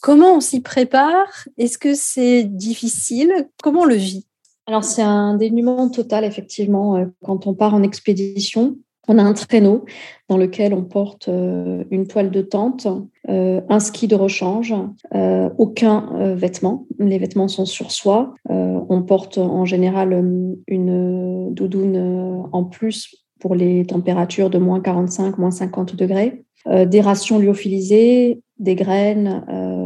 Comment 0.01 0.35
on 0.35 0.39
s'y 0.39 0.61
prépare? 0.61 1.47
Est-ce 1.57 1.77
que 1.77 1.93
c'est 1.93 2.43
difficile? 2.43 3.49
Comment 3.63 3.81
on 3.81 3.85
le 3.85 3.95
vit? 3.95 4.27
Alors 4.67 4.83
c'est 4.83 5.03
un 5.03 5.35
dénuement 5.35 5.89
total, 5.89 6.25
effectivement, 6.25 6.95
euh, 6.95 7.05
quand 7.23 7.47
on 7.47 7.53
part 7.53 7.73
en 7.73 7.83
expédition. 7.83 8.77
On 9.07 9.19
a 9.19 9.23
un 9.23 9.33
traîneau 9.33 9.85
dans 10.29 10.37
lequel 10.37 10.73
on 10.73 10.83
porte 10.83 11.27
une 11.27 12.07
toile 12.07 12.31
de 12.31 12.41
tente, 12.41 12.87
euh, 13.29 13.61
un 13.69 13.79
ski 13.79 14.07
de 14.07 14.15
rechange, 14.15 14.73
euh, 15.15 15.49
aucun 15.57 16.09
euh, 16.15 16.35
vêtement. 16.35 16.85
Les 16.99 17.17
vêtements 17.17 17.47
sont 17.47 17.65
sur 17.65 17.91
soi. 17.91 18.35
on 18.49 19.01
porte 19.01 19.37
en 19.37 19.65
général 19.65 20.13
une 20.67 21.53
doudoune 21.53 22.47
en 22.51 22.63
plus 22.63 23.15
pour 23.39 23.55
les 23.55 23.85
températures 23.85 24.49
de 24.49 24.57
moins 24.57 24.79
45, 24.79 25.37
moins 25.37 25.51
50 25.51 25.95
degrés. 25.95 26.43
des 26.67 27.01
rations 27.01 27.39
lyophilisées, 27.39 28.41
des 28.59 28.75
graines, 28.75 29.43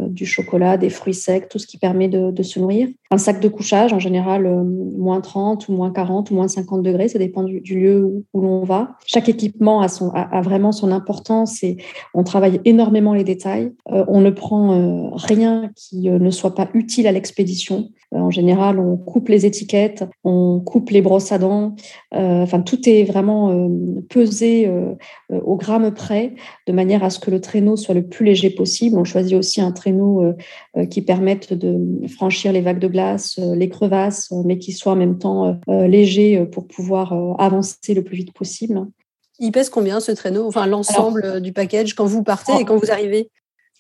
du 0.09 0.25
chocolat, 0.25 0.77
des 0.77 0.89
fruits 0.89 1.13
secs, 1.13 1.47
tout 1.49 1.59
ce 1.59 1.67
qui 1.67 1.77
permet 1.77 2.07
de, 2.07 2.43
se 2.43 2.59
nourrir. 2.59 2.87
Un 3.11 3.17
sac 3.17 3.39
de 3.41 3.47
couchage, 3.47 3.93
en 3.93 3.99
général, 3.99 4.45
euh, 4.45 4.63
moins 4.63 5.21
30 5.21 5.67
ou 5.67 5.73
moins 5.73 5.91
40 5.91 6.31
ou 6.31 6.35
moins 6.35 6.47
50 6.47 6.83
degrés, 6.83 7.07
ça 7.07 7.19
dépend 7.19 7.43
du, 7.43 7.59
lieu 7.61 8.25
où, 8.33 8.41
l'on 8.41 8.63
va. 8.63 8.97
Chaque 9.05 9.29
équipement 9.29 9.81
a, 9.81 9.87
son, 9.87 10.11
a, 10.13 10.41
vraiment 10.41 10.71
son 10.71 10.91
importance 10.91 11.63
et 11.63 11.77
on 12.13 12.23
travaille 12.23 12.61
énormément 12.65 13.13
les 13.13 13.23
détails. 13.23 13.71
Euh, 13.91 14.05
on 14.07 14.21
ne 14.21 14.29
prend 14.29 15.13
rien 15.15 15.71
qui 15.75 16.09
ne 16.09 16.31
soit 16.31 16.55
pas 16.55 16.69
utile 16.73 17.07
à 17.07 17.11
l'expédition. 17.11 17.89
En 18.11 18.31
général, 18.31 18.79
on 18.79 18.97
coupe 18.97 19.29
les 19.29 19.45
étiquettes, 19.45 20.03
on 20.23 20.59
coupe 20.59 20.89
les 20.89 21.01
brosses 21.01 21.31
à 21.31 21.37
dents. 21.37 21.75
enfin, 22.11 22.61
tout 22.61 22.89
est 22.89 23.03
vraiment 23.03 23.69
pesé 24.09 24.69
au 25.29 25.55
gramme 25.55 25.93
près, 25.93 26.33
de 26.67 26.73
manière 26.73 27.03
à 27.03 27.09
ce 27.09 27.19
que 27.19 27.31
le 27.31 27.41
traîneau 27.41 27.75
soit 27.75 27.95
le 27.95 28.07
plus 28.07 28.25
léger 28.25 28.49
possible. 28.49 28.97
On 28.97 29.03
choisit 29.03 29.35
aussi 29.35 29.61
un 29.61 29.71
traîneau 29.71 30.23
euh, 30.23 30.33
euh, 30.77 30.85
qui 30.85 31.01
permette 31.01 31.53
de 31.53 32.07
franchir 32.07 32.51
les 32.51 32.61
vagues 32.61 32.79
de 32.79 32.87
glace, 32.87 33.37
euh, 33.39 33.55
les 33.55 33.69
crevasses, 33.69 34.31
mais 34.45 34.57
qui 34.57 34.71
soit 34.71 34.93
en 34.93 34.95
même 34.95 35.17
temps 35.17 35.59
léger 35.67 36.45
pour 36.45 36.67
pouvoir 36.67 37.13
avancer 37.39 37.93
le 37.93 38.03
plus 38.03 38.17
vite 38.17 38.33
possible. 38.33 38.85
Il 39.39 39.51
pèse 39.51 39.69
combien 39.69 39.99
ce 39.99 40.11
traîneau? 40.11 40.47
Enfin, 40.47 40.67
l'ensemble 40.67 41.41
du 41.41 41.53
package 41.53 41.93
quand 41.93 42.05
vous 42.05 42.23
partez 42.23 42.53
et 42.59 42.65
quand 42.65 42.77
vous 42.77 42.91
arrivez? 42.91 43.29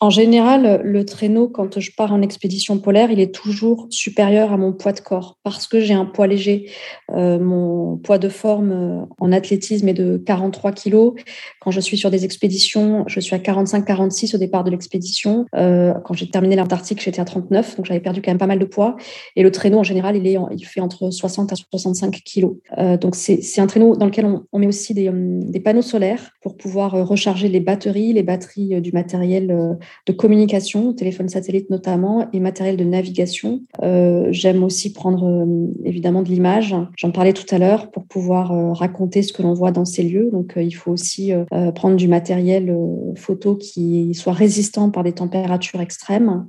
En 0.01 0.09
général, 0.09 0.81
le 0.85 1.03
traîneau, 1.03 1.49
quand 1.49 1.77
je 1.77 1.91
pars 1.91 2.13
en 2.13 2.21
expédition 2.21 2.79
polaire, 2.79 3.11
il 3.11 3.19
est 3.19 3.35
toujours 3.35 3.87
supérieur 3.89 4.53
à 4.53 4.57
mon 4.57 4.71
poids 4.71 4.93
de 4.93 5.01
corps 5.01 5.37
parce 5.43 5.67
que 5.67 5.81
j'ai 5.81 5.93
un 5.93 6.05
poids 6.05 6.25
léger. 6.25 6.71
Euh, 7.11 7.37
mon 7.37 7.97
poids 7.97 8.17
de 8.17 8.29
forme 8.29 8.71
euh, 8.71 9.05
en 9.19 9.33
athlétisme 9.33 9.89
est 9.89 9.93
de 9.93 10.15
43 10.17 10.71
kilos. 10.71 11.15
Quand 11.59 11.71
je 11.71 11.81
suis 11.81 11.97
sur 11.97 12.11
des 12.11 12.23
expéditions, 12.23 13.03
je 13.07 13.19
suis 13.19 13.35
à 13.35 13.39
45-46 13.39 14.35
au 14.35 14.37
départ 14.37 14.63
de 14.63 14.71
l'expédition. 14.71 15.45
Euh, 15.57 15.93
quand 16.05 16.13
j'ai 16.13 16.29
terminé 16.29 16.55
l'Antarctique, 16.55 17.01
j'étais 17.01 17.19
à 17.19 17.25
39, 17.25 17.75
donc 17.75 17.85
j'avais 17.85 17.99
perdu 17.99 18.21
quand 18.21 18.31
même 18.31 18.37
pas 18.37 18.47
mal 18.47 18.59
de 18.59 18.65
poids. 18.65 18.95
Et 19.35 19.43
le 19.43 19.51
traîneau, 19.51 19.79
en 19.79 19.83
général, 19.83 20.15
il, 20.15 20.25
est, 20.27 20.37
il 20.55 20.63
fait 20.63 20.79
entre 20.79 21.09
60 21.09 21.51
à 21.51 21.55
65 21.57 22.11
kilos. 22.23 22.53
donc 23.01 23.15
c'est 23.15 23.59
un 23.59 23.67
traîneau 23.67 23.97
dans 23.97 24.05
lequel 24.05 24.25
on, 24.25 24.45
on 24.53 24.59
met 24.59 24.67
aussi 24.67 24.93
des, 24.93 25.11
des, 25.13 25.59
panneaux 25.59 25.81
solaires 25.81 26.31
pour 26.41 26.55
pouvoir 26.55 26.91
recharger 27.05 27.49
les 27.49 27.59
batteries, 27.59 28.13
les 28.13 28.23
batteries 28.23 28.79
du 28.81 28.93
matériel 28.93 29.77
de 30.05 30.13
communication, 30.13 30.93
téléphone 30.93 31.29
satellite 31.29 31.69
notamment, 31.69 32.27
et 32.33 32.39
matériel 32.39 32.77
de 32.77 32.83
navigation. 32.83 33.61
Euh, 33.81 34.27
j'aime 34.31 34.63
aussi 34.63 34.93
prendre 34.93 35.25
euh, 35.25 35.67
évidemment 35.83 36.21
de 36.21 36.29
l'image. 36.29 36.75
J'en 36.97 37.11
parlais 37.11 37.33
tout 37.33 37.45
à 37.53 37.57
l'heure 37.57 37.91
pour 37.91 38.05
pouvoir 38.05 38.51
euh, 38.51 38.73
raconter 38.73 39.21
ce 39.21 39.33
que 39.33 39.41
l'on 39.41 39.53
voit 39.53 39.71
dans 39.71 39.85
ces 39.85 40.03
lieux. 40.03 40.29
Donc 40.31 40.53
il 40.57 40.71
faut 40.71 40.91
aussi 40.91 41.31
prendre 41.75 41.95
du 41.95 42.07
matériel 42.07 42.75
photo 43.15 43.55
qui 43.55 44.13
soit 44.13 44.33
résistant 44.33 44.89
par 44.89 45.03
des 45.03 45.13
températures 45.13 45.81
extrêmes. 45.81 46.45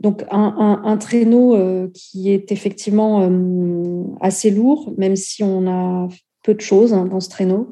donc 0.00 0.24
un, 0.30 0.80
un 0.84 0.96
traîneau 0.96 1.56
qui 1.92 2.30
est 2.30 2.52
effectivement 2.52 3.28
assez 4.20 4.50
lourd, 4.50 4.92
même 4.96 5.16
si 5.16 5.42
on 5.42 5.66
a 5.66 6.08
peu 6.42 6.54
de 6.54 6.60
choses 6.60 6.92
hein, 6.92 7.06
dans 7.06 7.20
ce 7.20 7.28
traîneau. 7.28 7.70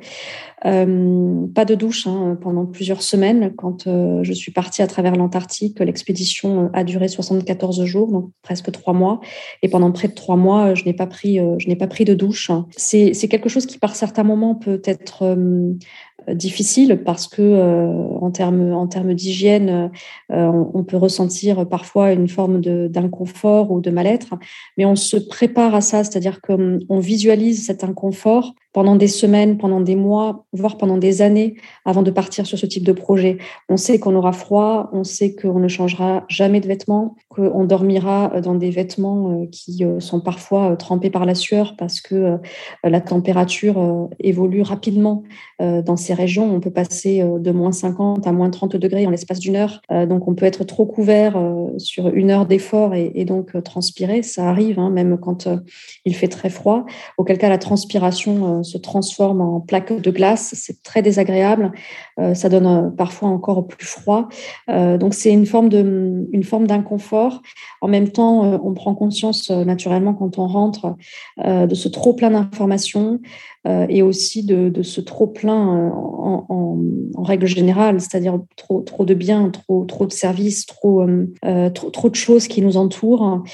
Euh, 0.66 1.46
pas 1.54 1.64
de 1.64 1.74
douche 1.74 2.06
hein, 2.06 2.36
pendant 2.40 2.66
plusieurs 2.66 3.02
semaines. 3.02 3.52
Quand 3.56 3.86
euh, 3.86 4.20
je 4.22 4.32
suis 4.32 4.52
partie 4.52 4.82
à 4.82 4.86
travers 4.86 5.16
l'Antarctique, 5.16 5.80
l'expédition 5.80 6.64
euh, 6.64 6.68
a 6.74 6.84
duré 6.84 7.08
74 7.08 7.84
jours, 7.84 8.12
donc 8.12 8.30
presque 8.42 8.70
trois 8.70 8.92
mois. 8.92 9.20
Et 9.62 9.68
pendant 9.68 9.90
près 9.90 10.08
de 10.08 10.14
trois 10.14 10.36
mois, 10.36 10.74
je 10.74 10.84
n'ai 10.84 10.92
pas 10.92 11.06
pris, 11.06 11.38
je 11.58 11.68
n'ai 11.68 11.76
pas 11.76 11.86
pris 11.86 12.04
de 12.04 12.14
douche. 12.14 12.50
C'est 12.76 13.28
quelque 13.28 13.48
chose 13.48 13.66
qui, 13.66 13.78
par 13.78 13.96
certains 13.96 14.22
moments, 14.22 14.54
peut 14.54 14.82
être 14.84 15.36
difficile 16.28 17.02
parce 17.04 17.28
que 17.28 18.20
en 18.20 18.30
termes 18.30 18.72
en 18.72 18.86
termes 18.86 19.14
d'hygiène, 19.14 19.90
on, 20.28 20.70
on, 20.74 20.84
peut 20.84 20.96
ressentir 20.96 21.68
parfois 21.68 22.12
une 22.12 22.28
forme 22.28 22.60
d'inconfort 22.60 23.70
ou 23.70 23.80
de 23.80 23.90
mal-être, 23.90 24.34
mais 24.76 24.84
on 24.84 24.96
se 24.96 25.16
prépare 25.16 25.74
à 25.74 25.80
ça, 25.80 26.04
c'est-à-dire 26.04 26.40
qu'on 26.40 26.98
visualise 26.98 27.66
cet 27.66 27.84
inconfort 27.84 28.54
pendant 28.72 28.96
des 28.96 29.08
semaines, 29.08 29.58
pendant 29.58 29.80
des 29.80 29.96
mois, 29.96 30.44
voire 30.52 30.76
pendant 30.76 30.96
des 30.96 31.22
années 31.22 31.56
avant 31.84 32.02
de 32.02 32.10
partir 32.10 32.46
sur 32.46 32.58
ce 32.58 32.66
type 32.66 32.84
de 32.84 32.92
projet. 32.92 33.38
On 33.68 33.76
sait 33.76 33.98
qu'on 33.98 34.14
aura 34.14 34.32
froid, 34.32 34.90
on 34.92 35.04
sait 35.04 35.34
qu'on 35.34 35.58
ne 35.58 35.68
changera 35.68 36.24
jamais 36.28 36.60
de 36.60 36.68
vêtements, 36.68 37.16
qu'on 37.28 37.64
dormira 37.64 38.40
dans 38.40 38.54
des 38.54 38.70
vêtements 38.70 39.30
euh, 39.30 39.46
qui 39.50 39.84
euh, 39.84 40.00
sont 40.00 40.20
parfois 40.20 40.72
euh, 40.72 40.76
trempés 40.76 41.10
par 41.10 41.26
la 41.26 41.34
sueur 41.34 41.74
parce 41.76 42.00
que 42.00 42.38
la 42.84 43.00
température 43.00 44.08
évolue 44.18 44.62
rapidement 44.62 45.22
dans 45.58 45.96
ces 45.96 46.14
régions. 46.14 46.52
On 46.54 46.60
peut 46.60 46.70
passer 46.70 47.22
de 47.22 47.50
moins 47.50 47.72
50 47.72 48.26
à 48.26 48.32
moins 48.32 48.50
30 48.50 48.76
degrés 48.76 49.06
en 49.06 49.10
l'espace 49.10 49.38
d'une 49.38 49.56
heure. 49.56 49.80
Donc 49.90 50.28
on 50.28 50.34
peut 50.34 50.46
être 50.46 50.64
trop 50.64 50.86
couvert 50.86 51.40
sur 51.78 52.08
une 52.08 52.30
heure 52.30 52.46
d'effort 52.46 52.94
et, 52.94 53.24
donc 53.24 53.62
transpirer. 53.62 54.22
Ça 54.22 54.48
arrive, 54.48 54.78
hein, 54.78 54.90
même 54.90 55.18
quand 55.18 55.48
il 56.04 56.14
fait 56.14 56.28
très 56.28 56.50
froid. 56.50 56.84
Auquel 57.18 57.38
cas 57.38 57.48
la 57.48 57.58
transpiration 57.58 58.59
se 58.62 58.78
transforme 58.78 59.40
en 59.40 59.60
plaque 59.60 59.92
de 59.92 60.10
glace. 60.10 60.52
C'est 60.54 60.82
très 60.82 61.02
désagréable. 61.02 61.72
Euh, 62.18 62.34
ça 62.34 62.48
donne 62.48 62.66
euh, 62.66 62.90
parfois 62.90 63.28
encore 63.28 63.66
plus 63.66 63.86
froid. 63.86 64.28
Euh, 64.68 64.98
donc 64.98 65.14
c'est 65.14 65.32
une 65.32 65.46
forme 65.46 65.68
de, 65.68 66.28
une 66.32 66.44
forme 66.44 66.66
d'inconfort. 66.66 67.42
En 67.80 67.88
même 67.88 68.10
temps, 68.10 68.60
on 68.62 68.74
prend 68.74 68.94
conscience 68.94 69.50
naturellement 69.50 70.14
quand 70.14 70.38
on 70.38 70.46
rentre 70.46 70.96
de 71.38 71.74
ce 71.74 71.88
trop 71.88 72.12
plein 72.12 72.30
d'informations 72.30 73.20
et 73.66 74.02
aussi 74.02 74.42
de, 74.44 74.82
ce 74.82 75.00
trop 75.00 75.26
plein 75.26 75.90
en, 75.92 76.78
règle 77.18 77.46
générale, 77.46 78.00
c'est-à-dire 78.00 78.40
trop, 78.56 78.80
trop 78.80 79.04
de 79.04 79.12
biens, 79.12 79.50
trop, 79.50 79.84
trop 79.84 80.06
de 80.06 80.12
services, 80.12 80.64
trop, 80.64 81.04
trop, 81.74 81.90
trop 81.90 82.08
de 82.08 82.14
choses 82.14 82.48
qui 82.48 82.62
nous 82.62 82.78
entourent, 82.78 83.44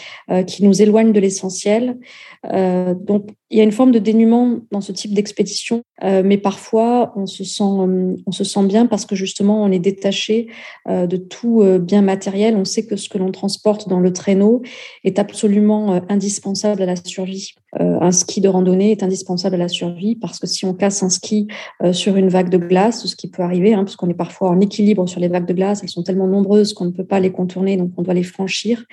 qui 0.47 0.65
nous 0.65 0.81
éloignent 0.81 1.13
de 1.13 1.21
l'essentiel. 1.21 1.99
donc 2.45 3.31
il 3.51 3.59
y 3.59 3.61
a 3.61 3.65
une 3.65 3.73
forme 3.73 3.93
de 3.93 4.01
dénuement 4.01 4.59
dans 4.73 4.81
ce 4.81 4.91
type 4.91 5.15
d'expédition, 5.15 5.83
euh, 6.03 6.23
mais 6.25 6.37
parfois 6.37 7.13
on 7.15 7.27
se 7.27 7.45
sent 7.45 7.63
euh, 7.63 8.17
on 8.27 8.33
se 8.33 8.43
sent 8.43 8.65
bien 8.67 8.87
parce 8.87 9.07
que 9.07 9.15
justement 9.15 9.63
on 9.63 9.71
est 9.71 9.79
détaché 9.79 10.49
euh, 10.89 11.07
de 11.07 11.17
tout 11.17 11.63
bien 11.81 12.03
matériel. 12.03 12.57
On 12.57 12.65
sait 12.65 12.87
que 12.87 12.97
ce 12.97 13.09
que 13.09 13.19
l'on 13.19 13.31
transporte 13.31 13.89
dans 13.89 14.01
le 14.01 14.13
traîneau 14.13 14.63
est 15.05 15.19
absolument 15.19 16.01
indispensable 16.09 16.83
à 16.83 16.87
la 16.87 16.97
survie. 16.97 17.55
un 17.79 18.11
ski 18.11 18.41
de 18.41 18.49
randonnée 18.49 18.91
est 18.91 19.03
indispensable 19.03 19.55
à 19.57 19.59
la 19.59 19.69
survie 19.69 19.96
parce 20.21 20.39
que 20.39 20.47
si 20.47 20.65
on 20.65 20.75
casse 20.75 21.03
un 21.03 21.09
ski 21.09 21.49
sur 21.93 22.17
une 22.17 22.29
vague 22.29 22.49
de 22.49 22.59
glace, 22.59 23.07
ce 23.07 23.17
qui 23.17 23.29
peut 23.29 23.43
arriver, 23.43 23.75
hein, 23.75 23.85
parce 23.85 23.97
qu'on 23.97 24.09
est 24.09 24.15
parfois 24.15 24.51
en 24.51 24.61
équilibre 24.61 25.07
sur 25.09 25.21
les 25.21 25.29
vagues 25.29 25.47
de 25.47 25.55
glace, 25.55 25.83
elles 25.83 25.89
sont 25.89 26.03
tellement 26.03 26.27
nombreuses 26.27 26.75
qu'on 26.75 26.87
ne 26.87 26.91
peut 26.91 27.05
pas 27.05 27.21
les 27.21 27.31
contourner, 27.31 27.77
donc 27.77 27.91
on 27.97 28.03
doit 28.03 28.15
les 28.15 28.23
franchir. 28.23 28.85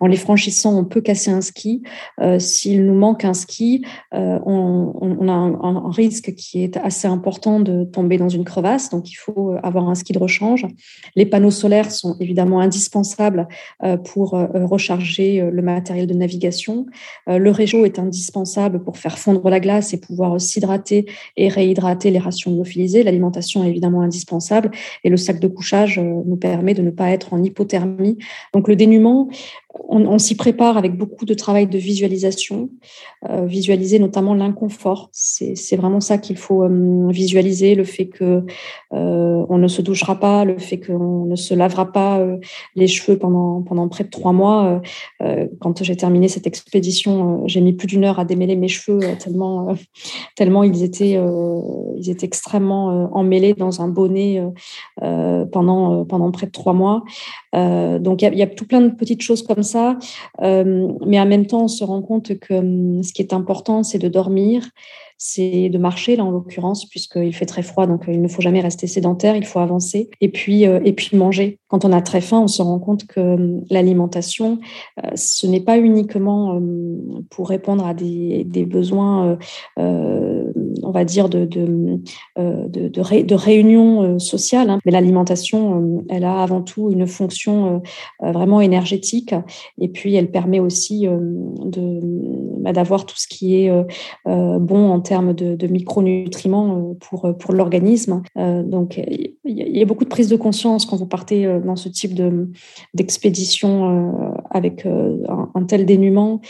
En 0.00 0.06
les 0.06 0.16
franchissant, 0.16 0.76
on 0.78 0.84
peut 0.84 1.00
casser 1.00 1.30
un 1.30 1.40
ski. 1.40 1.82
S'il 2.38 2.86
nous 2.86 2.94
manque 2.94 3.24
un 3.24 3.34
ski, 3.34 3.84
euh, 4.14 4.38
on, 4.44 5.28
a 5.28 5.32
un, 5.32 5.90
risque 5.90 6.34
qui 6.34 6.62
est 6.62 6.76
assez 6.76 7.08
important 7.08 7.60
de 7.60 7.84
tomber 7.84 8.16
dans 8.16 8.28
une 8.28 8.44
crevasse, 8.44 8.90
donc 8.90 9.10
il 9.10 9.14
faut 9.14 9.54
avoir 9.62 9.88
un 9.88 9.94
ski 9.94 10.12
de 10.12 10.18
rechange. 10.18 10.66
Les 11.16 11.26
panneaux 11.26 11.50
solaires 11.50 11.90
sont 11.90 12.16
évidemment 12.20 12.60
indispensables 12.60 13.48
euh, 13.82 13.96
pour 13.96 14.34
euh, 14.34 14.46
recharger 14.54 15.48
le 15.50 15.62
matériel 15.62 16.06
de 16.06 16.14
navigation. 16.14 16.86
Le 17.26 17.50
réchaud 17.50 17.84
est 17.84 17.98
indispensable 17.98 18.82
pour 18.82 18.98
faire 18.98 19.18
fondre 19.18 19.48
la 19.48 19.60
glace 19.60 19.94
et 19.94 20.00
pouvoir 20.00 20.32
s'hydrater 20.50 21.06
et 21.36 21.48
réhydrater 21.48 22.10
les 22.10 22.18
rations 22.18 22.54
lyophilisées. 22.54 23.02
L'alimentation 23.02 23.64
est 23.64 23.68
évidemment 23.68 24.02
indispensable 24.02 24.70
et 25.04 25.08
le 25.08 25.16
sac 25.16 25.40
de 25.40 25.48
couchage 25.48 25.98
nous 25.98 26.36
permet 26.36 26.74
de 26.74 26.82
ne 26.82 26.90
pas 26.90 27.10
être 27.10 27.32
en 27.32 27.42
hypothermie. 27.42 28.18
Donc 28.54 28.68
le 28.68 28.76
dénuement, 28.76 29.28
on, 29.74 30.18
s'y 30.18 30.36
prépare 30.36 30.76
avec 30.76 30.96
beaucoup 30.96 31.24
de 31.24 31.34
travail 31.34 31.66
de 31.66 31.78
visualisation, 31.78 32.70
euh, 33.28 33.46
visualiser 33.46 33.98
notamment 33.98 34.34
l'inconfort. 34.34 35.10
C'est 35.12 35.76
vraiment 35.76 36.00
ça 36.00 36.18
qu'il 36.18 36.36
faut 36.36 36.62
euh, 36.62 37.08
visualiser, 37.10 37.74
le 37.74 37.84
fait 37.84 38.06
que 38.06 38.44
euh, 38.92 39.46
on 39.48 39.58
ne 39.58 39.68
se 39.68 39.82
douchera 39.82 40.18
pas, 40.18 40.44
le 40.44 40.58
fait 40.58 40.78
qu'on 40.78 41.24
ne 41.24 41.36
se 41.36 41.54
lavera 41.54 41.92
pas 41.92 42.20
les 42.74 42.86
cheveux 42.86 43.18
pendant 43.18 43.62
pendant 43.62 43.88
près 43.88 44.04
de 44.04 44.10
trois 44.10 44.32
mois. 44.32 44.80
quand 45.60 45.82
j'ai 45.82 45.96
terminé 45.96 46.28
cette 46.28 46.46
expédition, 46.46 47.46
j'ai 47.46 47.60
mis 47.60 47.72
plus 47.72 47.86
d'une 47.86 48.04
heure 48.04 48.18
à 48.18 48.24
démêler 48.24 48.56
mes 48.56 48.68
cheveux 48.68 49.00
tellement 49.18 49.74
tellement 50.36 50.62
ils 50.62 50.82
étaient 50.82 51.18
ils 51.96 52.10
étaient 52.10 52.26
extrêmement 52.26 53.10
emmêlés 53.14 53.54
dans 53.54 53.80
un 53.80 53.88
bonnet 53.88 54.42
pendant 55.52 56.04
pendant 56.04 56.30
près 56.30 56.46
de 56.46 56.52
trois 56.52 56.72
mois. 56.72 57.02
donc 57.52 58.22
il 58.22 58.34
y, 58.34 58.38
y 58.38 58.42
a, 58.42 58.46
tout 58.46 58.66
plein 58.66 58.80
de 58.80 58.90
petites 58.90 59.22
choses 59.22 59.42
comme 59.42 59.59
ça. 59.62 59.98
Euh, 60.42 60.88
mais 61.06 61.20
en 61.20 61.26
même 61.26 61.46
temps, 61.46 61.64
on 61.64 61.68
se 61.68 61.84
rend 61.84 62.02
compte 62.02 62.38
que 62.38 62.54
hum, 62.54 63.02
ce 63.02 63.12
qui 63.12 63.22
est 63.22 63.32
important, 63.32 63.82
c'est 63.82 63.98
de 63.98 64.08
dormir, 64.08 64.68
c'est 65.18 65.68
de 65.68 65.78
marcher, 65.78 66.16
là 66.16 66.24
en 66.24 66.30
l'occurrence, 66.30 66.86
puisqu'il 66.86 67.34
fait 67.34 67.44
très 67.44 67.62
froid, 67.62 67.86
donc 67.86 68.04
il 68.08 68.22
ne 68.22 68.28
faut 68.28 68.40
jamais 68.40 68.60
rester 68.60 68.86
sédentaire, 68.86 69.36
il 69.36 69.44
faut 69.44 69.58
avancer. 69.58 70.08
Et 70.22 70.30
puis, 70.30 70.62
et 70.62 70.92
puis 70.94 71.14
manger. 71.14 71.58
Quand 71.68 71.84
on 71.84 71.92
a 71.92 72.00
très 72.00 72.22
faim, 72.22 72.40
on 72.40 72.48
se 72.48 72.62
rend 72.62 72.78
compte 72.78 73.06
que 73.06 73.60
l'alimentation, 73.68 74.60
ce 75.14 75.46
n'est 75.46 75.60
pas 75.60 75.76
uniquement 75.76 76.58
pour 77.28 77.50
répondre 77.50 77.84
à 77.84 77.92
des 77.92 78.66
besoins, 78.66 79.36
on 80.82 80.90
va 80.90 81.04
dire, 81.04 81.28
de, 81.28 81.44
de, 81.44 82.00
de, 82.36 82.88
de, 82.88 83.34
réunion 83.34 84.18
sociale, 84.18 84.70
hein. 84.70 84.78
mais 84.84 84.92
l'alimentation, 84.92 86.04
elle 86.08 86.24
a 86.24 86.42
avant 86.42 86.62
tout 86.62 86.90
une 86.90 87.06
fonction 87.06 87.82
vraiment 88.20 88.60
énergétique 88.60 89.34
et 89.78 89.88
puis 89.88 90.14
elle 90.14 90.30
permet 90.30 90.60
aussi 90.60 91.06
bah, 92.58 92.72
d'avoir 92.72 93.06
tout 93.06 93.16
ce 93.16 93.26
qui 93.28 93.56
est 93.56 93.72
bon 94.26 94.90
en 94.90 95.00
termes 95.00 95.34
de, 95.34 95.66
micronutriments 95.66 96.94
pour, 97.00 97.36
pour 97.38 97.52
l'organisme. 97.52 98.22
donc 98.36 99.00
il 99.44 99.76
y, 99.76 99.82
a 99.82 99.84
beaucoup 99.84 100.04
de 100.04 100.08
prise 100.08 100.28
de 100.28 100.36
conscience 100.36 100.86
quand 100.86 100.96
vous 100.96 101.06
partez 101.06 101.60
dans 101.64 101.76
ce 101.76 101.88
type 101.88 102.20
d'expédition 102.94 104.40
avec 104.50 104.86
un, 104.86 105.64
tel 105.64 105.86
dénuement. 105.86 106.40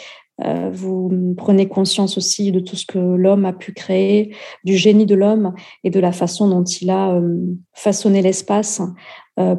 Vous 0.73 1.35
prenez 1.37 1.69
conscience 1.69 2.17
aussi 2.17 2.53
de 2.53 2.61
tout 2.61 2.77
ce 2.77 2.87
que 2.87 2.99
l'homme 2.99 3.45
a 3.45 3.53
pu 3.53 3.73
créer, 3.73 4.35
du 4.65 4.77
génie 4.77 5.07
de 5.07 5.15
l'homme 5.15 5.55
et 5.85 5.91
de 5.91 6.01
la 6.01 6.13
façon 6.13 6.49
dont 6.49 6.65
il 6.65 6.91
a 6.91 7.21
façonné 7.75 8.23
l'espace 8.23 8.81
euh, 8.81 8.85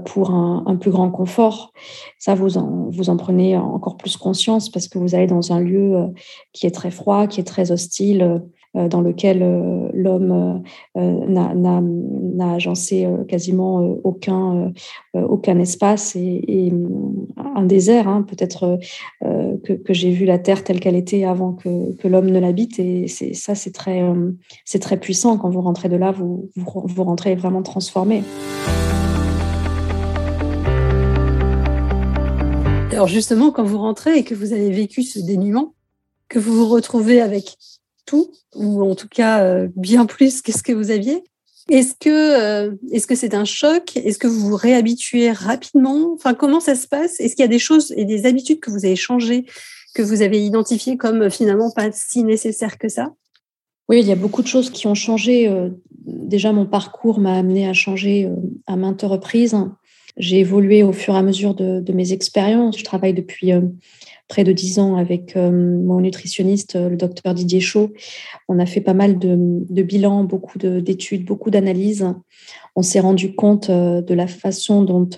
pour 0.05 0.31
un, 0.31 0.75
plus 0.75 0.91
grand 0.91 1.09
confort. 1.09 1.71
Ça, 2.19 2.35
vous 2.35 2.57
en, 2.57 2.87
vous 2.89 3.09
en 3.09 3.17
prenez 3.17 3.57
encore 3.57 3.97
plus 3.97 4.17
conscience 4.17 4.69
parce 4.69 4.87
que 4.87 4.99
vous 4.99 5.15
allez 5.15 5.27
dans 5.27 5.51
un 5.51 5.59
lieu 5.59 5.95
euh, 5.95 6.07
qui 6.53 6.67
est 6.67 6.71
très 6.71 6.91
froid, 6.91 7.27
qui 7.27 7.39
est 7.39 7.45
très 7.45 7.71
hostile, 7.71 8.41
euh, 8.75 8.87
dans 8.87 9.01
lequel 9.01 9.39
l'homme 9.93 10.63
n'a 10.95 12.53
agencé 12.53 13.05
quasiment 13.27 13.79
aucun, 14.03 14.71
aucun 15.13 15.59
espace 15.59 16.15
et, 16.15 16.71
un 17.55 17.65
désert. 17.65 18.07
Hein, 18.07 18.25
Peut-être 18.25 18.79
que, 19.19 19.93
j'ai 19.93 20.11
vu 20.11 20.23
la 20.23 20.39
terre 20.39 20.63
telle 20.63 20.79
qu'elle 20.79 20.95
était 20.95 21.25
avant 21.25 21.51
que, 21.51 21.93
que 21.97 22.07
l'homme 22.07 22.29
ne 22.29 22.39
l'habite. 22.39 22.79
Et 22.79 23.07
ça, 23.07 23.55
c'est 23.55 23.73
très, 23.73 24.01
c'est 24.63 24.79
très 24.79 24.97
puissant. 24.97 25.37
Quand 25.37 25.49
vous 25.49 25.61
rentrez 25.61 25.89
de 25.89 25.97
là, 25.97 26.11
vous, 26.11 26.49
vous 26.55 27.03
rentrez 27.03 27.35
vraiment 27.35 27.63
transformé. 27.63 28.23
Alors 32.91 33.07
justement, 33.07 33.51
quand 33.51 33.63
vous 33.63 33.77
rentrez 33.77 34.17
et 34.17 34.23
que 34.25 34.35
vous 34.35 34.51
avez 34.51 34.69
vécu 34.69 35.01
ce 35.03 35.19
dénuement, 35.19 35.75
que 36.27 36.39
vous 36.39 36.53
vous 36.53 36.67
retrouvez 36.67 37.21
avec 37.21 37.55
tout, 38.05 38.31
ou 38.53 38.83
en 38.83 38.95
tout 38.95 39.07
cas 39.07 39.45
euh, 39.45 39.69
bien 39.77 40.05
plus 40.05 40.41
que 40.41 40.51
ce 40.51 40.61
que 40.61 40.73
vous 40.73 40.91
aviez, 40.91 41.23
est-ce 41.69 41.93
que 41.97 42.09
euh, 42.09 42.75
est-ce 42.91 43.07
que 43.07 43.15
c'est 43.15 43.33
un 43.33 43.45
choc? 43.45 43.95
Est-ce 43.95 44.19
que 44.19 44.27
vous 44.27 44.49
vous 44.49 44.55
réhabituez 44.57 45.31
rapidement? 45.31 46.11
Enfin, 46.15 46.33
comment 46.33 46.59
ça 46.59 46.75
se 46.75 46.85
passe? 46.85 47.17
Est-ce 47.21 47.35
qu'il 47.37 47.43
y 47.43 47.45
a 47.45 47.49
des 47.49 47.59
choses 47.59 47.93
et 47.95 48.03
des 48.03 48.25
habitudes 48.25 48.59
que 48.59 48.69
vous 48.69 48.83
avez 48.83 48.97
changées, 48.97 49.45
que 49.95 50.01
vous 50.01 50.21
avez 50.21 50.45
identifiées 50.45 50.97
comme 50.97 51.23
euh, 51.23 51.29
finalement 51.29 51.71
pas 51.71 51.93
si 51.93 52.25
nécessaires 52.25 52.77
que 52.77 52.89
ça? 52.89 53.13
Oui, 53.87 54.01
il 54.01 54.07
y 54.07 54.11
a 54.11 54.17
beaucoup 54.17 54.41
de 54.41 54.47
choses 54.47 54.69
qui 54.69 54.87
ont 54.87 54.95
changé. 54.95 55.53
Déjà, 56.05 56.53
mon 56.53 56.65
parcours 56.65 57.19
m'a 57.19 57.37
amené 57.37 57.67
à 57.67 57.73
changer 57.73 58.29
à 58.65 58.77
maintes 58.77 59.01
reprises. 59.01 59.53
J'ai 60.21 60.37
évolué 60.37 60.83
au 60.83 60.93
fur 60.93 61.15
et 61.15 61.17
à 61.17 61.23
mesure 61.23 61.55
de, 61.55 61.91
mes 61.91 62.13
expériences. 62.13 62.77
Je 62.77 62.83
travaille 62.83 63.15
depuis 63.15 63.51
euh, 63.51 63.61
près 64.27 64.43
de 64.43 64.51
dix 64.51 64.77
ans 64.77 64.95
avec 64.95 65.35
euh, 65.35 65.49
mon 65.51 65.99
nutritionniste, 65.99 66.75
le 66.75 66.95
docteur 66.95 67.33
Didier 67.33 67.59
Chaud. 67.59 67.91
On 68.47 68.59
a 68.59 68.67
fait 68.67 68.81
pas 68.81 68.93
mal 68.93 69.17
de, 69.17 69.81
bilans, 69.81 70.23
beaucoup 70.23 70.59
d'études, 70.59 71.25
beaucoup 71.25 71.49
d'analyses. 71.49 72.05
On 72.75 72.83
s'est 72.83 72.99
rendu 72.99 73.33
compte 73.33 73.71
euh, 73.71 74.01
de 74.01 74.13
la 74.13 74.27
façon 74.27 74.83
dont 74.83 75.09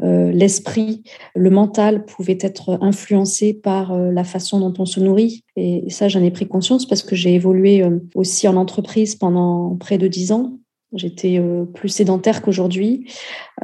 l'esprit, 0.00 1.02
le 1.34 1.50
mental 1.50 2.06
pouvait 2.06 2.38
être 2.40 2.78
influencé 2.80 3.52
par 3.52 3.94
la 3.94 4.24
façon 4.24 4.58
dont 4.58 4.72
on 4.78 4.86
se 4.86 5.00
nourrit. 5.00 5.44
Et 5.56 5.84
ça, 5.90 6.08
j'en 6.08 6.22
ai 6.22 6.30
pris 6.30 6.48
conscience 6.48 6.88
parce 6.88 7.02
que 7.02 7.14
j'ai 7.14 7.34
évolué 7.34 7.84
aussi 8.14 8.48
en 8.48 8.56
entreprise 8.56 9.16
pendant 9.16 9.76
près 9.76 9.98
de 9.98 10.08
dix 10.08 10.32
ans. 10.32 10.58
J'étais 10.94 11.38
euh, 11.38 11.64
plus 11.64 11.88
sédentaire 11.88 12.40
qu'aujourd'hui 12.40 13.10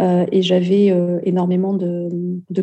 euh, 0.00 0.26
et 0.33 0.42
j'avais 0.42 0.90
euh, 0.90 1.19
énormément 1.25 1.75
de, 1.75 2.09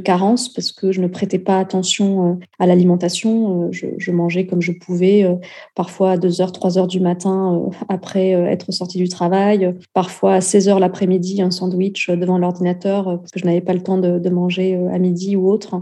carences 0.03 0.53
parce 0.53 0.72
que 0.72 0.91
je 0.91 1.01
ne 1.01 1.08
prêtais 1.08 1.39
pas 1.39 1.58
attention 1.58 2.39
à 2.60 2.67
l'alimentation. 2.67 3.72
Je, 3.72 4.12
mangeais 4.12 4.46
comme 4.46 4.62
je 4.62 4.72
pouvais, 4.72 5.25
parfois 5.74 6.12
à 6.12 6.18
2h, 6.18 6.53
3h 6.53 6.88
du 6.88 7.00
matin 7.00 7.68
après 7.90 8.29
être 8.29 8.72
sortie 8.72 9.00
du 9.00 9.09
travail, 9.09 9.74
parfois 9.96 10.35
à 10.35 10.40
16h 10.40 10.79
l'après-midi, 10.79 11.42
un 11.42 11.50
sandwich 11.50 12.12
devant 12.12 12.38
l'ordinateur 12.38 13.05
parce 13.05 13.31
que 13.31 13.40
je 13.40 13.46
n'avais 13.46 13.62
pas 13.62 13.74
le 13.74 13.81
temps 13.81 13.98
de, 13.98 14.20
de, 14.20 14.29
manger 14.29 14.79
à 14.94 15.00
midi 15.00 15.35
ou 15.35 15.50
autre. 15.50 15.81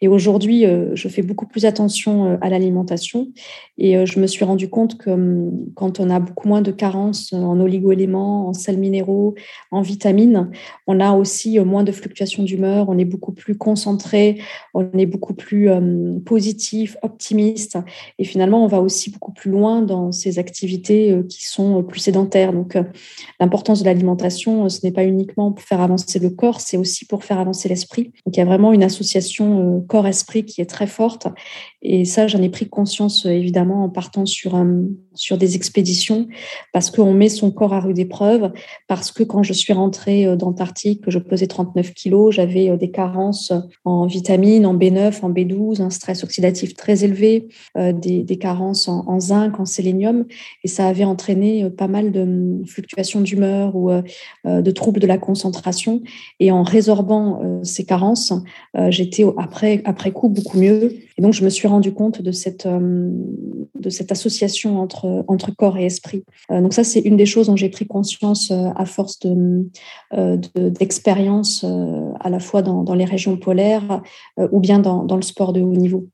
Et 0.00 0.08
aujourd'hui, 0.08 0.64
je 0.94 1.08
fais 1.08 1.22
beaucoup 1.22 1.46
plus 1.46 1.66
attention 1.66 2.38
à 2.40 2.48
l'alimentation 2.48 3.28
et 3.76 4.06
je 4.06 4.18
me 4.20 4.26
suis 4.26 4.46
rendu 4.46 4.70
compte 4.70 4.96
que 4.96 5.10
hum, 5.10 5.66
quand 5.74 6.00
on 6.00 6.08
a 6.08 6.18
beaucoup 6.18 6.48
moins 6.48 6.62
de 6.62 6.70
carences 6.70 7.34
en 7.34 7.60
oligo 7.60 7.92
en 8.14 8.52
sels 8.54 8.78
minéraux, 8.78 9.34
en 9.70 9.82
vitamines. 9.82 10.50
On 10.86 11.00
a 11.00 11.12
aussi 11.12 11.58
euh, 11.58 11.64
moins 11.64 11.84
de 11.84 11.92
fluctuations 11.92 12.42
d'humeur, 12.42 12.88
on 12.88 12.98
est 12.98 13.04
beaucoup 13.04 13.32
plus 13.32 13.56
concentré, 13.56 14.40
on 14.74 14.90
est 14.98 15.06
beaucoup 15.06 15.34
plus 15.34 15.70
euh, 15.70 16.18
positif, 16.24 16.96
optimiste. 17.02 17.78
Et 18.18 18.24
finalement, 18.24 18.64
on 18.64 18.66
va 18.66 18.80
aussi 18.80 19.10
beaucoup 19.10 19.32
plus 19.32 19.50
loin 19.50 19.82
dans 19.82 20.12
ces 20.12 20.38
activités 20.38 21.12
euh, 21.12 21.22
qui 21.22 21.46
sont 21.46 21.82
plus 21.82 22.00
sédentaires. 22.00 22.52
Donc, 22.52 22.78
l'importance 23.40 23.80
de 23.80 23.86
l'alimentation, 23.86 24.68
ce 24.68 24.80
n'est 24.84 24.92
pas 24.92 25.04
uniquement 25.04 25.52
pour 25.52 25.64
faire 25.64 25.80
avancer 25.80 26.18
le 26.18 26.30
corps, 26.30 26.60
c'est 26.60 26.76
aussi 26.76 27.04
pour 27.06 27.24
faire 27.24 27.38
avancer 27.38 27.68
l'esprit. 27.68 28.12
Donc, 28.26 28.36
il 28.36 28.38
y 28.38 28.42
a 28.42 28.46
vraiment 28.46 28.72
une 28.72 28.82
association 28.82 29.84
corps-esprit 29.88 30.44
qui 30.44 30.60
est 30.60 30.66
très 30.66 30.86
forte. 30.86 31.28
Et 31.82 32.04
ça, 32.04 32.26
j'en 32.26 32.42
ai 32.42 32.48
pris 32.48 32.68
conscience 32.68 33.26
évidemment 33.26 33.84
en 33.84 33.88
partant 33.90 34.26
sur, 34.26 34.62
sur 35.14 35.38
des 35.38 35.56
expéditions 35.56 36.28
parce 36.72 36.90
qu'on 36.90 37.12
met 37.12 37.28
son 37.28 37.50
corps 37.50 37.74
à 37.74 37.80
rude 37.80 37.98
épreuve, 37.98 38.52
parce 38.88 39.12
que 39.12 39.22
quand 39.22 39.42
je 39.42 39.52
suis 39.52 39.72
rentrée 39.72 40.26
euh, 40.26 40.36
je 41.06 41.18
pesais 41.18 41.46
39 41.46 41.94
kilos, 41.94 42.34
j'avais 42.34 42.70
euh, 42.70 42.76
des 42.76 42.90
carences 42.90 43.52
en 43.84 44.06
vitamines, 44.06 44.66
en 44.66 44.76
B9, 44.76 45.20
en 45.22 45.30
B12, 45.30 45.82
un 45.82 45.90
stress 45.90 46.24
oxydatif 46.24 46.74
très 46.74 47.04
élevé, 47.04 47.48
euh, 47.76 47.92
des, 47.92 48.24
carences 48.36 48.88
en, 48.88 49.20
zinc, 49.20 49.60
en 49.60 49.64
sélénium, 49.64 50.24
et 50.64 50.68
ça 50.68 50.86
avait 50.86 51.04
entraîné 51.04 51.70
pas 51.70 51.88
mal 51.88 52.12
de 52.12 52.22
hum, 52.22 52.66
fluctuations 52.66 53.20
d'humeur 53.20 53.76
ou 53.76 53.90
de 54.44 54.70
troubles 54.70 55.00
de 55.00 55.06
la 55.06 55.18
concentration. 55.18 56.02
Et 56.40 56.50
en 56.50 56.62
résorbant 56.62 57.40
ces 57.62 57.84
carences, 57.84 58.32
j'étais 58.88 59.24
après 59.36 60.10
coup 60.12 60.28
beaucoup 60.28 60.58
mieux. 60.58 60.98
Et 61.16 61.22
donc, 61.22 61.32
je 61.32 61.44
me 61.44 61.48
suis 61.48 61.68
rendu 61.68 61.92
compte 61.92 62.22
de 62.22 62.32
cette, 62.32 62.66
de 62.66 63.90
cette 63.90 64.12
association 64.12 64.80
entre, 64.80 65.24
entre 65.28 65.54
corps 65.54 65.76
et 65.78 65.84
esprit. 65.84 66.24
donc, 66.50 66.74
ça, 66.74 66.84
c'est 66.84 67.00
une 67.00 67.16
des 67.16 67.26
choses 67.26 67.46
dont 67.46 67.56
j'ai 67.56 67.68
pris 67.68 67.86
conscience 67.86 68.50
euh, 68.50 68.70
à 68.76 68.84
force 68.84 69.18
euh, 69.24 70.36
d'expérience 70.56 71.64
euh, 71.64 72.12
à 72.20 72.30
la 72.30 72.40
fois 72.40 72.62
dans, 72.62 72.94
les 72.94 73.04
régions 73.04 73.36
polaires 73.36 74.02
ou 74.38 74.60
bien 74.60 74.78
dans, 74.78 75.16
le 75.16 75.22
sport 75.22 75.52
de 75.52 75.60
haut 75.60 75.72
niveau. 75.72 76.08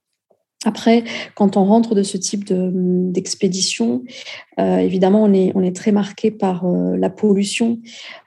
Après, 0.67 1.05
quand 1.35 1.57
on 1.57 1.65
rentre 1.65 1.95
de 1.95 2.03
ce 2.03 2.19
type 2.19 2.45
d'expédition, 2.53 4.03
évidemment, 4.59 5.23
on 5.23 5.33
est, 5.33 5.53
on 5.55 5.63
est 5.63 5.75
très 5.75 5.93
marqué 5.93 6.31
par 6.31 6.67
la 6.67 7.11
pollution, 7.11 7.79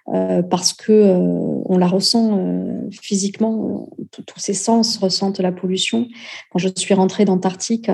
euh, 0.09 0.43
parce 0.43 0.73
que 0.73 0.91
euh, 0.91 1.61
on 1.65 1.77
la 1.77 1.87
ressent 1.87 2.37
euh, 2.37 2.89
physiquement, 2.91 3.87
tous 4.21 4.39
ses 4.39 4.53
sens 4.53 4.97
ressentent 4.97 5.39
la 5.39 5.51
pollution. 5.51 6.07
Quand 6.51 6.59
je 6.59 6.69
suis 6.75 6.93
rentrée 6.93 7.25
d'Antarctique, 7.25 7.89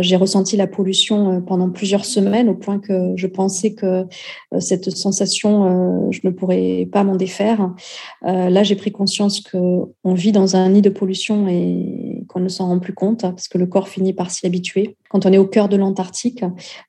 j'ai 0.00 0.16
ressenti 0.16 0.56
la 0.56 0.66
pollution 0.66 1.40
pendant 1.42 1.70
plusieurs 1.70 2.04
semaines 2.04 2.48
au 2.48 2.54
point 2.54 2.78
que 2.78 3.12
je 3.16 3.26
pensais 3.26 3.74
que 3.74 4.06
cette 4.58 4.90
sensation, 4.90 6.10
je 6.10 6.20
ne 6.24 6.30
pourrais 6.30 6.88
pas 6.90 7.04
m'en 7.04 7.16
défaire. 7.16 7.70
là, 8.22 8.62
j'ai 8.62 8.76
pris 8.76 8.92
conscience 8.92 9.40
que 9.40 9.58
on 10.04 10.14
vit 10.14 10.32
dans 10.32 10.56
un 10.56 10.68
nid 10.68 10.82
de 10.82 10.90
pollution 10.90 11.48
et 11.48 12.24
qu'on 12.28 12.40
ne 12.40 12.48
s'en 12.48 12.68
rend 12.68 12.78
plus 12.78 12.94
compte 12.94 13.22
parce 13.22 13.48
que 13.48 13.58
le 13.58 13.66
corps 13.66 13.88
finit 13.88 14.12
par 14.12 14.30
s'y 14.30 14.46
habituer. 14.46 14.96
Quand 15.08 15.26
on 15.26 15.32
est 15.32 15.38
au 15.38 15.46
cœur 15.46 15.68
de 15.68 15.76
l'Antarctique, 15.76 16.44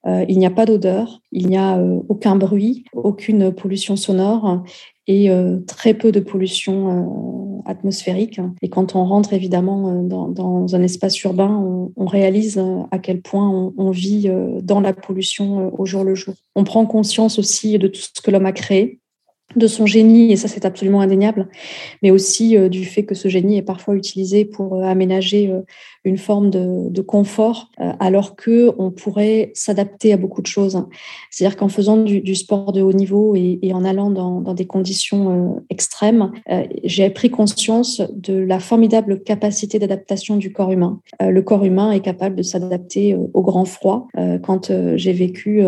il 0.05 0.37
n'y 0.37 0.45
a 0.45 0.51
pas 0.51 0.65
d'odeur, 0.65 1.21
il 1.31 1.47
n'y 1.47 1.57
a 1.57 1.79
aucun 2.09 2.35
bruit, 2.35 2.85
aucune 2.93 3.53
pollution 3.53 3.95
sonore 3.95 4.63
et 5.07 5.29
euh, 5.29 5.59
très 5.67 5.93
peu 5.93 6.11
de 6.11 6.19
pollution 6.19 6.89
euh, 6.89 7.69
atmosphérique. 7.69 8.39
Et 8.61 8.69
quand 8.69 8.95
on 8.95 9.05
rentre 9.05 9.33
évidemment 9.33 9.89
euh, 9.89 10.29
dans, 10.29 10.75
un 10.75 10.81
espace 10.81 11.21
urbain, 11.23 11.91
on, 11.95 12.05
réalise 12.05 12.61
à 12.91 12.99
quel 12.99 13.21
point 13.21 13.73
on, 13.77 13.91
vit 13.91 14.29
dans 14.61 14.79
la 14.79 14.93
pollution 14.93 15.73
au 15.79 15.85
jour 15.85 16.03
le 16.03 16.15
jour. 16.15 16.33
On 16.55 16.63
prend 16.63 16.85
conscience 16.85 17.39
aussi 17.39 17.77
de 17.77 17.87
tout 17.87 18.01
ce 18.01 18.21
que 18.21 18.31
l'homme 18.31 18.45
a 18.45 18.51
créé. 18.51 18.99
de 19.55 19.67
son 19.67 19.85
génie, 19.85 20.31
et 20.31 20.35
ça 20.35 20.47
c'est 20.47 20.65
absolument 20.65 21.01
indéniable, 21.01 21.47
mais 22.01 22.11
aussi 22.11 22.57
euh, 22.57 22.67
du 22.67 22.83
fait 22.83 23.05
que 23.05 23.15
ce 23.15 23.29
génie 23.29 23.57
est 23.57 23.61
parfois 23.61 23.95
utilisé 23.95 24.43
pour 24.43 24.75
euh, 24.75 24.83
aménager 24.83 25.49
euh, 25.49 25.61
une 26.05 26.17
forme 26.17 26.49
de, 26.49 27.01
confort, 27.01 27.69
alors 27.99 28.35
que 28.35 28.71
on 28.77 28.89
pourrait 28.89 29.51
s'adapter 29.53 30.13
à 30.13 30.17
beaucoup 30.17 30.41
de 30.41 30.47
choses. 30.47 30.83
C'est-à-dire 31.29 31.57
qu'en 31.57 31.67
faisant 31.67 31.97
du, 31.97 32.35
sport 32.35 32.71
de 32.71 32.81
haut 32.81 32.93
niveau 32.93 33.35
et, 33.35 33.59
en 33.73 33.83
allant 33.83 34.09
dans, 34.09 34.53
des 34.53 34.65
conditions 34.65 35.63
extrêmes, 35.69 36.31
j'ai 36.83 37.09
pris 37.09 37.29
conscience 37.29 38.01
de 38.13 38.33
la 38.33 38.59
formidable 38.59 39.21
capacité 39.21 39.77
d'adaptation 39.77 40.37
du 40.37 40.51
corps 40.51 40.71
humain. 40.71 40.99
le 41.19 41.41
corps 41.41 41.65
humain 41.65 41.91
est 41.91 41.99
capable 41.99 42.35
de 42.35 42.43
s'adapter 42.43 43.15
au 43.33 43.41
grand 43.41 43.65
froid. 43.65 44.07
quand 44.43 44.71
j'ai 44.95 45.13
vécu 45.13 45.63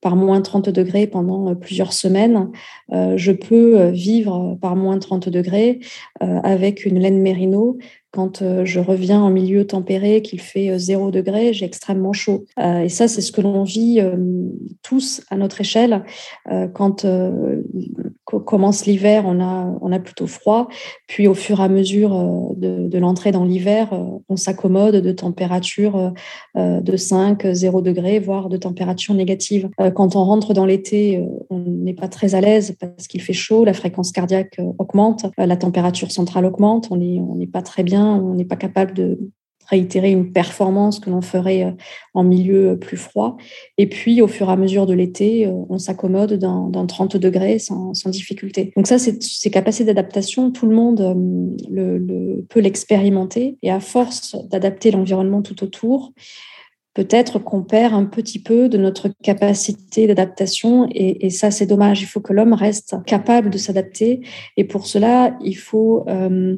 par 0.00 0.16
moins 0.16 0.40
30 0.40 0.68
degrés 0.68 1.06
pendant 1.06 1.54
plusieurs 1.54 1.92
semaines, 1.92 2.50
je 2.90 3.32
peux 3.32 3.78
euh, 3.84 3.90
vivre 3.90 4.56
par 4.60 4.76
moins 4.76 4.98
30 4.98 5.28
degrés 5.28 5.80
euh, 6.22 6.40
avec 6.42 6.84
une 6.84 6.98
laine 6.98 7.20
mérino 7.20 7.78
quand 8.14 8.42
euh, 8.42 8.64
je 8.64 8.78
reviens 8.78 9.20
en 9.20 9.28
milieu 9.28 9.66
tempéré, 9.66 10.22
qu'il 10.22 10.40
fait 10.40 10.78
0 10.78 11.10
degré, 11.10 11.52
j'ai 11.52 11.64
extrêmement 11.64 12.12
chaud. 12.12 12.44
et 12.56 12.88
ça, 12.88 13.08
c'est 13.08 13.20
ce 13.20 13.32
que 13.32 13.40
l'on 13.40 13.64
vit 13.64 14.00
tous 14.82 15.22
à 15.30 15.36
notre 15.36 15.60
échelle. 15.60 16.04
Quand 16.74 17.04
commence 18.40 18.86
l'hiver, 18.86 19.24
on 19.26 19.40
a, 19.40 19.98
plutôt 19.98 20.26
froid. 20.26 20.68
Puis 21.06 21.28
au 21.28 21.34
fur 21.34 21.60
et 21.60 21.62
à 21.62 21.68
mesure 21.68 22.52
de, 22.56 22.88
de 22.88 22.98
l'entrée 22.98 23.30
dans 23.30 23.44
l'hiver, 23.44 23.90
on 24.28 24.36
s'accommode 24.36 24.96
de 24.96 25.12
températures 25.12 26.12
de 26.56 26.96
5, 26.96 27.46
0 27.52 27.80
degrés, 27.80 28.18
voire 28.18 28.48
de 28.48 28.56
températures 28.56 29.14
négatives. 29.14 29.70
Quand 29.94 30.16
on 30.16 30.24
rentre 30.24 30.52
dans 30.52 30.66
l'été, 30.66 31.24
on 31.48 31.60
n'est 31.60 31.94
pas 31.94 32.08
très 32.08 32.34
à 32.34 32.40
l'aise 32.40 32.76
parce 32.80 33.06
qu'il 33.06 33.22
fait 33.22 33.32
chaud, 33.32 33.64
la 33.64 33.72
fréquence 33.72 34.10
cardiaque 34.10 34.60
augmente, 34.78 35.26
la 35.38 35.56
température 35.56 36.10
centrale 36.10 36.44
augmente, 36.44 36.88
on 36.90 36.96
n'est 36.96 37.20
on 37.20 37.38
pas 37.46 37.62
très 37.62 37.82
bien, 37.82 38.16
on 38.16 38.34
n'est 38.34 38.44
pas 38.44 38.56
capable 38.56 38.94
de 38.94 39.30
réitérer 39.68 40.10
une 40.10 40.32
performance 40.32 41.00
que 41.00 41.10
l'on 41.10 41.20
ferait 41.20 41.74
en 42.14 42.24
milieu 42.24 42.78
plus 42.78 42.96
froid. 42.96 43.36
Et 43.78 43.88
puis, 43.88 44.20
au 44.22 44.28
fur 44.28 44.48
et 44.48 44.52
à 44.52 44.56
mesure 44.56 44.86
de 44.86 44.94
l'été, 44.94 45.50
on 45.68 45.78
s'accommode 45.78 46.34
dans, 46.34 46.86
30 46.86 47.16
degrés 47.16 47.58
sans, 47.58 47.92
difficulté. 48.06 48.72
Donc 48.76 48.86
ça, 48.86 48.98
ces 48.98 49.50
capacités 49.50 49.84
d'adaptation, 49.84 50.50
tout 50.50 50.66
le 50.66 50.74
monde 50.74 52.46
peut 52.48 52.60
l'expérimenter. 52.60 53.56
Et 53.62 53.70
à 53.70 53.80
force 53.80 54.36
d'adapter 54.50 54.90
l'environnement 54.90 55.42
tout 55.42 55.64
autour, 55.64 56.12
peut-être 56.94 57.40
qu'on 57.40 57.62
perd 57.62 57.92
un 57.92 58.04
petit 58.04 58.38
peu 58.38 58.68
de 58.68 58.78
notre 58.78 59.08
capacité 59.22 60.06
d'adaptation 60.06 60.88
et, 60.90 61.28
ça 61.30 61.50
c'est 61.50 61.66
dommage. 61.66 62.00
Il 62.02 62.06
faut 62.06 62.20
que 62.20 62.32
l'homme 62.32 62.52
reste 62.52 62.96
capable 63.04 63.50
de 63.50 63.58
s'adapter 63.58 64.20
et 64.56 64.64
pour 64.64 64.86
cela 64.86 65.36
il 65.42 65.56
faut 65.56 66.04
euh, 66.08 66.56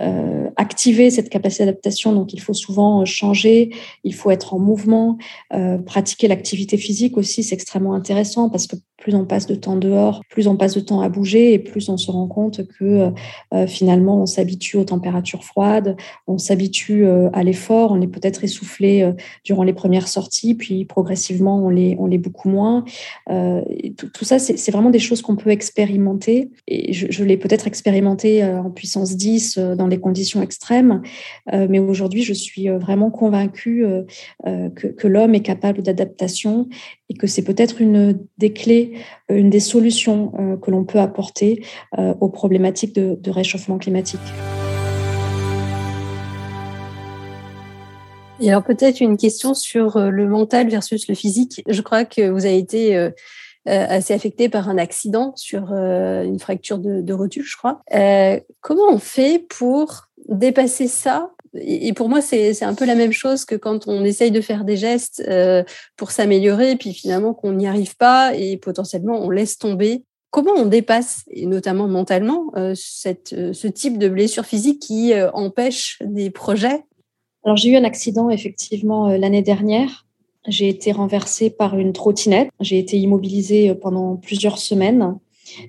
euh, 0.00 0.50
activer 0.56 1.10
cette 1.10 1.30
capacité 1.30 1.64
d'adaptation. 1.64 2.12
Donc 2.12 2.34
il 2.34 2.40
faut 2.40 2.52
souvent 2.52 3.04
changer, 3.06 3.70
il 4.04 4.14
faut 4.14 4.30
être 4.30 4.52
en 4.52 4.58
mouvement, 4.58 5.16
euh, 5.54 5.78
pratiquer 5.78 6.28
l'activité 6.28 6.76
physique 6.76 7.16
aussi 7.16 7.42
c'est 7.42 7.54
extrêmement 7.54 7.94
intéressant 7.94 8.50
parce 8.50 8.66
que 8.66 8.76
plus 8.98 9.14
on 9.14 9.24
passe 9.24 9.46
de 9.46 9.54
temps 9.54 9.76
dehors, 9.76 10.22
plus 10.28 10.48
on 10.48 10.56
passe 10.56 10.74
de 10.74 10.80
temps 10.80 11.00
à 11.00 11.08
bouger 11.08 11.54
et 11.54 11.58
plus 11.58 11.88
on 11.88 11.96
se 11.96 12.10
rend 12.10 12.26
compte 12.26 12.66
que 12.66 13.12
finalement 13.68 14.22
on 14.22 14.26
s'habitue 14.26 14.76
aux 14.76 14.84
températures 14.84 15.44
froides, 15.44 15.96
on 16.26 16.36
s'habitue 16.36 17.06
à 17.32 17.44
l'effort, 17.44 17.92
on 17.92 18.00
est 18.00 18.08
peut-être 18.08 18.42
essoufflé 18.42 19.08
durant 19.44 19.62
les 19.62 19.72
premières 19.78 20.08
sorties, 20.08 20.54
puis 20.54 20.84
progressivement, 20.84 21.64
on 21.64 21.70
les, 21.70 21.96
on 22.00 22.08
beaucoup 22.18 22.48
moins. 22.48 22.84
Euh, 23.30 23.62
tout, 23.96 24.24
ça, 24.24 24.38
c'est 24.40 24.70
vraiment 24.72 24.90
des 24.90 24.98
choses 24.98 25.22
qu'on 25.22 25.36
peut 25.36 25.50
expérimenter. 25.50 26.50
Et 26.66 26.92
je, 26.92 27.24
l'ai 27.24 27.36
peut-être 27.36 27.66
expérimenté 27.66 28.42
euh, 28.42 28.60
en 28.60 28.70
puissance 28.70 29.16
10 29.16 29.56
euh, 29.56 29.76
dans 29.76 29.86
des 29.86 30.00
conditions 30.00 30.42
extrêmes, 30.42 31.02
mais 31.52 31.78
aujourd'hui, 31.78 32.22
je 32.22 32.32
suis 32.32 32.68
vraiment 32.68 33.10
convaincue 33.10 33.84
que 34.44 35.06
l'homme 35.06 35.34
est 35.34 35.42
capable 35.42 35.82
d'adaptation 35.82 36.68
et 37.08 37.14
que 37.14 37.26
c'est 37.26 37.42
peut-être 37.42 37.80
une 37.80 38.18
des 38.38 38.52
clés, 38.52 38.92
une 39.28 39.50
des 39.50 39.60
solutions 39.60 40.58
que 40.62 40.70
l'on 40.70 40.84
peut 40.84 41.00
apporter 41.00 41.64
aux 41.96 42.28
problématiques 42.28 42.94
de 42.94 43.30
réchauffement 43.30 43.78
climatique. 43.78 44.20
Et 48.40 48.50
alors 48.50 48.62
peut-être 48.62 49.00
une 49.00 49.16
question 49.16 49.54
sur 49.54 49.96
euh, 49.96 50.10
le 50.10 50.26
mental 50.26 50.68
versus 50.68 51.08
le 51.08 51.14
physique. 51.14 51.62
Je 51.66 51.82
crois 51.82 52.04
que 52.04 52.28
vous 52.28 52.46
avez 52.46 52.58
été 52.58 52.96
euh, 52.96 53.10
euh, 53.68 53.86
assez 53.88 54.14
affecté 54.14 54.48
par 54.48 54.68
un 54.68 54.78
accident 54.78 55.32
sur 55.36 55.72
une 55.72 56.38
fracture 56.38 56.78
de, 56.78 57.12
rotule, 57.12 57.44
je 57.44 57.56
crois. 57.56 57.80
comment 58.60 58.88
on 58.90 58.98
fait 58.98 59.44
pour 59.48 60.08
dépasser 60.28 60.86
ça? 60.86 61.32
Et 61.54 61.92
pour 61.94 62.08
moi, 62.08 62.20
c'est 62.20 62.62
un 62.62 62.74
peu 62.74 62.84
la 62.84 62.94
même 62.94 63.12
chose 63.12 63.44
que 63.44 63.56
quand 63.56 63.88
on 63.88 64.04
essaye 64.04 64.30
de 64.30 64.40
faire 64.40 64.64
des 64.64 64.76
gestes 64.76 65.28
pour 65.96 66.10
s'améliorer, 66.10 66.76
puis 66.76 66.92
finalement 66.92 67.34
qu'on 67.34 67.52
n'y 67.52 67.66
arrive 67.66 67.96
pas 67.96 68.34
et 68.34 68.56
potentiellement 68.58 69.18
on 69.20 69.30
laisse 69.30 69.58
tomber. 69.58 70.04
Comment 70.30 70.52
on 70.52 70.66
dépasse, 70.66 71.24
et 71.30 71.46
notamment 71.46 71.88
mentalement, 71.88 72.52
cette, 72.74 73.34
ce 73.52 73.66
type 73.66 73.98
de 73.98 74.08
blessure 74.08 74.44
physique 74.44 74.80
qui 74.80 75.12
empêche 75.32 75.98
des 76.04 76.30
projets? 76.30 76.84
Alors 77.44 77.56
j'ai 77.56 77.70
eu 77.70 77.76
un 77.76 77.84
accident 77.84 78.30
effectivement 78.30 79.08
euh, 79.08 79.18
l'année 79.18 79.42
dernière. 79.42 80.06
J'ai 80.46 80.68
été 80.68 80.92
renversée 80.92 81.50
par 81.50 81.78
une 81.78 81.92
trottinette. 81.92 82.50
J'ai 82.60 82.78
été 82.78 82.98
immobilisée 82.98 83.70
euh, 83.70 83.74
pendant 83.74 84.16
plusieurs 84.16 84.58
semaines. 84.58 85.18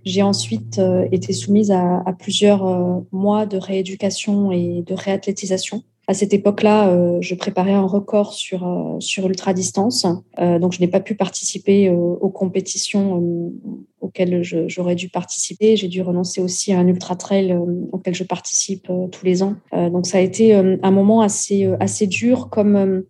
J'ai 0.03 0.21
ensuite 0.21 0.79
euh, 0.79 1.07
été 1.11 1.31
soumise 1.31 1.71
à, 1.71 2.03
plusieurs 2.17 3.03
mois 3.11 3.45
de 3.45 3.57
rééducation 3.57 4.51
et 4.51 4.83
de 4.85 4.93
réathlétisation. 4.93 5.83
À 6.09 6.15
cette 6.15 6.33
époque-là, 6.33 7.19
je 7.21 7.35
préparais 7.35 7.73
un 7.73 7.85
record 7.85 8.33
sur, 8.33 8.97
sur 8.99 9.27
ultra 9.27 9.53
distance. 9.53 10.07
donc, 10.39 10.73
je 10.73 10.79
n'ai 10.81 10.87
pas 10.87 10.99
pu 10.99 11.13
participer 11.13 11.91
aux 11.91 12.29
compétitions 12.29 13.53
auquel 14.01 14.41
j'aurais 14.43 14.95
dû 14.95 15.09
participer. 15.09 15.75
J'ai 15.75 15.87
dû 15.87 16.01
renoncer 16.01 16.41
aussi 16.41 16.73
à 16.73 16.79
un 16.79 16.87
ultra 16.87 17.15
trail 17.15 17.51
euh, 17.51 17.59
auquel 17.91 18.15
je 18.15 18.23
participe 18.23 18.89
euh, 18.89 19.07
tous 19.07 19.25
les 19.25 19.43
ans. 19.43 19.55
Euh, 19.73 19.89
donc 19.89 20.07
ça 20.07 20.17
a 20.17 20.21
été 20.21 20.53
un 20.53 20.91
moment 20.91 21.21
assez 21.21 21.69
assez 21.79 22.07
dur, 22.07 22.49
comme 22.49 23.03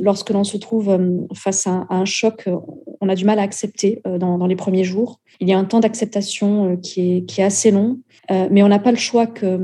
lorsque 0.00 0.30
l'on 0.30 0.44
se 0.44 0.56
trouve 0.56 0.98
face 1.34 1.66
à, 1.66 1.86
un 1.88 2.04
choc, 2.04 2.48
on 3.00 3.08
a 3.08 3.14
du 3.14 3.24
mal 3.24 3.38
à 3.38 3.42
accepter 3.42 4.02
dans, 4.04 4.38
dans 4.38 4.46
les 4.46 4.56
premiers 4.56 4.84
jours. 4.84 5.20
Il 5.40 5.48
y 5.48 5.52
a 5.52 5.58
un 5.58 5.64
temps 5.64 5.80
d'acceptation 5.80 6.76
qui 6.76 7.16
est 7.16 7.24
qui 7.24 7.40
est 7.40 7.44
assez 7.44 7.70
long, 7.70 7.98
mais 8.30 8.62
on 8.62 8.68
n'a 8.68 8.78
pas 8.78 8.90
le 8.90 8.98
choix 8.98 9.26
que 9.26 9.58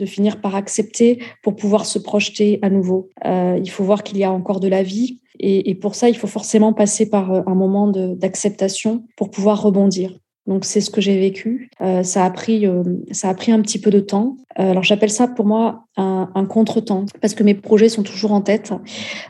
de 0.00 0.06
finir 0.06 0.40
par 0.40 0.56
accepter 0.56 1.22
pour 1.42 1.54
pouvoir 1.54 1.86
se 1.86 1.98
projeter 1.98 2.58
à 2.62 2.70
nouveau. 2.70 3.10
il 3.24 3.70
faut 3.70 3.84
voir 3.84 4.02
qu'il 4.02 4.18
y 4.18 4.24
a 4.24 4.32
encore 4.32 4.60
de 4.60 4.68
la 4.68 4.82
vie 4.82 5.20
et, 5.42 5.74
pour 5.74 5.94
ça, 5.94 6.08
il 6.10 6.16
faut 6.16 6.26
forcément 6.26 6.74
passer 6.74 7.08
par 7.08 7.32
euh, 7.32 7.40
un 7.46 7.54
moment 7.54 7.88
d'acceptation 7.88 9.04
pour 9.16 9.30
pouvoir 9.30 9.62
rebondir. 9.62 10.18
Donc 10.46 10.64
c'est 10.64 10.80
ce 10.80 10.90
que 10.90 11.00
j'ai 11.00 11.18
vécu. 11.18 11.70
Euh, 11.80 12.02
ça 12.02 12.24
a 12.24 12.30
pris 12.30 12.66
euh, 12.66 12.82
ça 13.12 13.28
a 13.28 13.34
pris 13.34 13.52
un 13.52 13.60
petit 13.60 13.78
peu 13.78 13.90
de 13.90 14.00
temps. 14.00 14.36
Euh, 14.60 14.70
alors 14.70 14.82
j'appelle 14.82 15.10
ça 15.10 15.26
pour 15.26 15.46
moi 15.46 15.84
un, 15.96 16.46
contretemps 16.46 17.04
parce 17.20 17.34
que 17.34 17.42
mes 17.42 17.52
projets 17.52 17.90
sont 17.90 18.02
toujours 18.02 18.32
en 18.32 18.40
tête, 18.40 18.72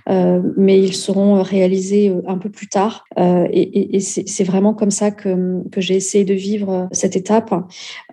euh, 0.09 0.41
mais 0.57 0.79
ils 0.79 0.95
seront 0.95 1.43
réalisés 1.43 2.09
euh, 2.09 2.23
un 2.29 2.39
peu 2.39 2.49
plus 2.49 2.69
tard. 2.69 3.05
Et, 3.53 3.99
c'est 4.01 4.45
vraiment 4.45 4.73
comme 4.73 4.91
ça 4.91 5.11
que, 5.11 5.63
que 5.71 5.81
j'ai 5.81 5.95
essayé 5.95 6.25
de 6.25 6.35
vivre 6.35 6.89
cette 6.93 7.17
étape. 7.17 7.53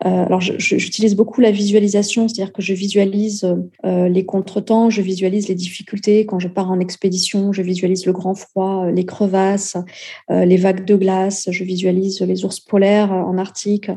alors 0.01 0.41
j'utilise 0.41 1.15
beaucoup 1.15 1.39
la 1.39 1.51
visualisation, 1.51 2.27
c'est-à-dire 2.27 2.51
que 2.51 2.61
je 2.61 2.73
visualise 2.73 3.47
les 3.83 4.25
contretemps, 4.25 4.89
je 4.89 5.01
visualise 5.01 5.47
les 5.47 5.55
difficultés 5.55 6.25
quand 6.25 6.39
je 6.39 6.47
pars 6.47 6.69
en 6.69 6.79
expédition, 6.79 7.53
je 7.53 7.61
visualise 7.61 8.05
le 8.05 8.11
grand 8.11 8.35
froid, 8.35 8.87
les 8.91 9.05
crevasses, 9.05 9.77
les 10.29 10.57
vagues 10.57 10.85
de 10.85 10.95
glace, 10.95 11.47
je 11.51 11.63
visualise 11.63 12.21
les 12.21 12.43
ours 12.43 12.59
polaires 12.59 13.11
en 13.11 13.37
Arctique. 13.37 13.89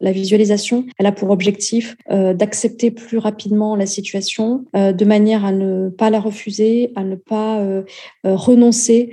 La 0.00 0.12
visualisation, 0.12 0.86
elle 0.98 1.06
a 1.06 1.12
pour 1.12 1.30
objectif 1.30 1.96
d'accepter 2.08 2.55
plus 2.90 3.18
rapidement 3.18 3.76
la 3.76 3.86
situation, 3.86 4.64
euh, 4.74 4.92
de 4.92 5.04
manière 5.04 5.44
à 5.44 5.52
ne 5.52 5.88
pas 5.88 6.10
la 6.10 6.20
refuser, 6.20 6.92
à 6.96 7.04
ne 7.04 7.14
pas 7.14 7.60
euh, 7.60 7.82
euh, 8.26 8.34
renoncer 8.34 9.10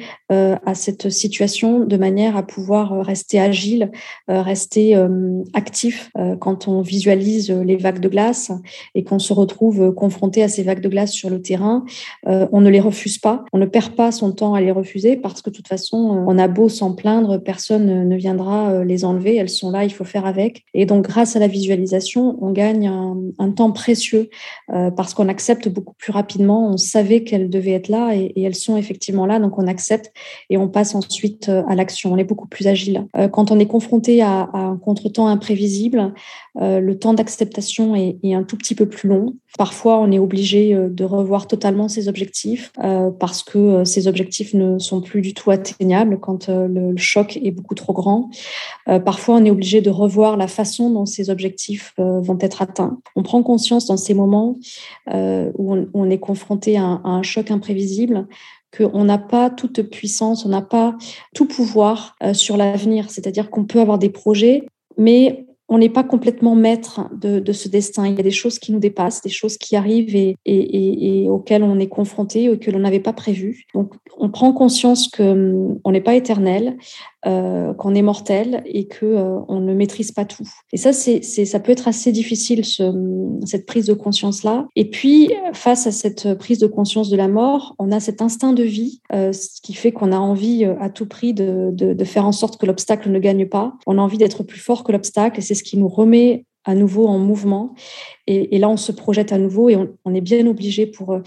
à 0.66 0.74
cette 0.74 1.12
situation, 1.12 1.86
de 1.86 1.96
manière 1.96 2.36
à 2.36 2.42
pouvoir 2.42 3.06
rester 3.06 3.40
agile, 3.40 3.92
rester 4.28 4.98
actif 5.54 6.10
quand 6.40 6.68
on 6.68 6.82
visualise 6.82 7.52
les 7.52 7.76
vagues 7.76 8.00
de 8.00 8.10
glace 8.10 8.52
et 8.96 9.04
qu'on 9.04 9.20
se 9.20 9.32
retrouve 9.32 9.94
confronté 9.94 10.42
à 10.42 10.48
ces 10.48 10.64
vagues 10.64 10.82
de 10.82 10.90
glace 10.90 11.12
sur 11.12 11.30
le 11.30 11.40
terrain. 11.40 11.86
on 12.26 12.62
ne 12.62 12.70
les 12.72 12.80
refuse 12.80 13.20
pas, 13.20 13.46
on 13.54 13.60
ne 13.60 13.68
perd 13.68 13.94
pas 13.94 14.12
son 14.12 14.32
temps 14.32 14.56
à 14.56 14.62
les 14.62 14.72
refuser 14.72 15.18
parce 15.18 15.44
que 15.44 15.52
de 15.52 15.56
toute 15.56 15.68
façon, 15.68 16.26
on 16.28 16.40
a 16.40 16.48
beau 16.48 16.68
s'en 16.68 16.96
plaindre, 16.96 17.38
personne 17.38 18.10
ne 18.10 18.16
viendra 18.16 18.84
les 18.84 19.06
enlever, 19.06 19.36
elles 19.36 19.50
sont 19.50 19.70
là, 19.70 19.84
il 19.84 19.94
faut 19.94 20.04
faire 20.04 20.26
avec. 20.26 20.64
Et 20.74 20.88
donc, 20.88 21.06
grâce 21.06 21.36
à 21.36 21.40
la 21.40 21.48
visualisation, 21.48 22.40
on 22.42 22.52
gagne 22.52 22.88
un, 22.88 23.18
un, 23.40 23.52
temps 23.52 23.72
précieux 23.72 24.30
parce 24.68 25.14
qu'on 25.14 25.30
accepte 25.30 25.70
beaucoup 25.70 25.94
plus 25.94 26.12
rapidement. 26.12 26.72
On 26.72 26.78
savait 26.78 27.24
qu'elles 27.24 27.50
devaient 27.50 27.74
être 27.74 27.88
là 27.88 28.16
et, 28.16 28.34
elles 28.42 28.56
sont 28.56 28.78
effectivement 28.78 29.26
là, 29.26 29.40
donc 29.40 29.58
on 29.58 29.68
accepte 29.68 30.12
et 30.50 30.58
on 30.58 30.68
passe 30.68 30.96
ensuite 30.96 31.50
à 31.50 31.76
l'action. 31.76 32.12
On 32.14 32.18
est 32.18 32.24
beaucoup 32.24 32.48
plus 32.48 32.68
agile. 32.68 33.06
quand 33.32 33.52
on 33.52 33.60
est 33.60 33.68
confronté 33.68 34.22
à, 34.22 34.50
un 34.54 34.78
contretemps 34.78 35.28
imprévisible, 35.28 36.14
le 36.60 36.94
temps 36.94 37.14
d'acceptation 37.14 37.96
est, 37.96 38.18
est, 38.24 38.34
un 38.34 38.44
tout 38.44 38.58
petit 38.58 38.76
peu 38.76 38.88
plus 38.88 39.10
long. 39.10 39.36
Parfois, 39.58 40.00
on 40.00 40.12
est 40.12 40.20
obligé 40.20 40.76
de 40.76 41.04
revoir 41.04 41.48
totalement 41.48 41.88
ses 41.88 42.08
objectifs 42.08 42.72
parce 43.20 43.44
que 43.44 43.84
ces 43.84 44.08
objectifs 44.08 44.54
ne 44.54 44.80
sont 44.80 45.02
plus 45.02 45.22
du 45.22 45.34
tout 45.34 45.52
atteignables 45.52 46.20
quand 46.20 46.50
le, 46.50 46.96
choc 46.98 47.38
est 47.38 47.52
beaucoup 47.52 47.76
trop 47.76 47.94
grand. 47.94 48.30
parfois, 49.06 49.36
on 49.36 49.46
est 49.46 49.52
obligé 49.52 49.82
de 49.82 49.90
revoir 49.90 50.38
la 50.38 50.48
façon 50.48 50.90
dont 50.90 51.06
ces 51.06 51.30
objectifs 51.30 51.94
euh, 52.00 52.20
vont 52.22 52.38
être 52.40 52.62
atteints. 52.62 52.98
On 53.16 53.24
prend 53.24 53.44
conscience 53.44 53.86
dans 53.88 53.98
ces 53.98 54.14
moments 54.14 54.58
euh, 55.14 55.52
où 55.58 55.76
on, 55.94 56.10
est 56.10 56.20
confronté 56.20 56.78
à 56.78 57.02
un, 57.04 57.24
choc 57.24 57.52
imprévisible 57.52 58.28
qu'on 58.76 59.04
n'a 59.04 59.18
pas 59.18 59.50
toute 59.50 59.84
puissance, 59.84 60.46
on 60.46 60.50
n'a 60.50 60.62
pas 60.62 60.96
tout 61.36 61.48
pouvoir 61.48 62.16
euh, 62.24 62.34
sur 62.34 62.58
l'avenir. 62.58 63.10
C'est-à-dire 63.10 63.50
qu'on 63.50 63.66
peut 63.66 63.80
avoir 63.80 64.00
des 64.00 64.10
projets, 64.10 64.64
mais 64.98 65.46
on 65.74 65.80
n'est 65.80 65.90
pas 65.90 66.04
complètement 66.04 66.54
maître 66.54 67.10
de, 67.14 67.52
ce 67.52 67.68
destin. 67.68 68.06
Il 68.06 68.16
y 68.16 68.20
a 68.20 68.24
des 68.24 68.30
choses 68.30 68.60
qui 68.60 68.72
nous 68.72 68.78
dépassent, 68.78 69.24
des 69.24 69.30
choses 69.30 69.58
qui 69.58 69.76
arrivent 69.76 70.16
et, 70.16 71.28
auxquelles 71.28 71.64
on 71.64 71.80
est 71.80 71.88
confronté, 71.88 72.48
auxquelles 72.48 72.76
on 72.76 72.80
n'avait 72.80 73.00
pas 73.00 73.12
prévu. 73.12 73.66
Donc, 73.74 73.94
on 74.20 74.30
prend 74.30 74.54
conscience 74.54 75.08
qu'on 75.08 75.80
hum, 75.84 75.92
n'est 75.92 76.02
pas 76.02 76.14
éternel, 76.14 76.78
euh, 77.26 77.74
qu'on 77.74 77.96
est 77.96 78.02
mortel 78.02 78.64
et 78.66 78.88
que 78.88 79.06
euh, 79.06 79.40
on 79.48 79.62
ne 79.62 79.74
maîtrise 79.74 80.12
pas 80.12 80.26
tout. 80.26 80.48
Et 80.74 80.78
ça, 80.78 80.92
c'est, 80.92 81.22
ça 81.22 81.60
peut 81.60 81.72
être 81.72 81.88
assez 81.88 82.12
difficile 82.12 82.64
cette 83.46 83.66
prise 83.66 83.86
de 83.86 83.94
conscience 83.94 84.44
là. 84.44 84.68
Et 84.76 84.90
puis, 84.90 85.32
face 85.54 85.88
à 85.88 85.92
cette 85.92 86.34
prise 86.36 86.60
de 86.60 86.68
conscience 86.68 87.10
de 87.10 87.16
la 87.16 87.28
mort, 87.28 87.76
on 87.80 87.92
a 87.92 88.00
cet 88.00 88.22
instinct 88.22 88.54
de 88.54 88.64
vie, 88.64 89.02
euh, 89.14 89.32
ce 89.32 89.62
qui 89.62 89.74
fait 89.74 89.92
qu'on 89.92 90.12
a 90.12 90.18
envie 90.18 90.66
à 90.66 90.90
tout 90.90 91.06
prix 91.06 91.34
de, 91.34 91.70
de, 91.72 92.04
faire 92.04 92.26
en 92.26 92.34
sorte 92.34 92.60
que 92.60 92.66
l'obstacle 92.66 93.10
ne 93.10 93.20
gagne 93.20 93.48
pas. 93.48 93.74
On 93.88 93.98
a 93.98 94.02
envie 94.02 94.18
d'être 94.18 94.44
plus 94.44 94.60
fort 94.60 94.84
que 94.84 94.92
l'obstacle 94.92 95.40
et 95.40 95.42
c'est 95.42 95.56
ce 95.56 95.64
qui 95.64 95.78
nous 95.78 95.88
remet 95.88 96.46
à 96.66 96.76
nouveau 96.76 97.08
en 97.08 97.20
mouvement. 97.20 97.74
Et, 98.28 98.58
là, 98.58 98.70
on 98.70 98.78
se 98.78 98.92
projette 98.92 99.32
à 99.32 99.38
nouveau 99.38 99.70
et 99.70 99.76
on, 99.76 100.14
est 100.14 100.22
bien 100.22 100.48
obligé 100.48 100.86
pour, 100.86 101.20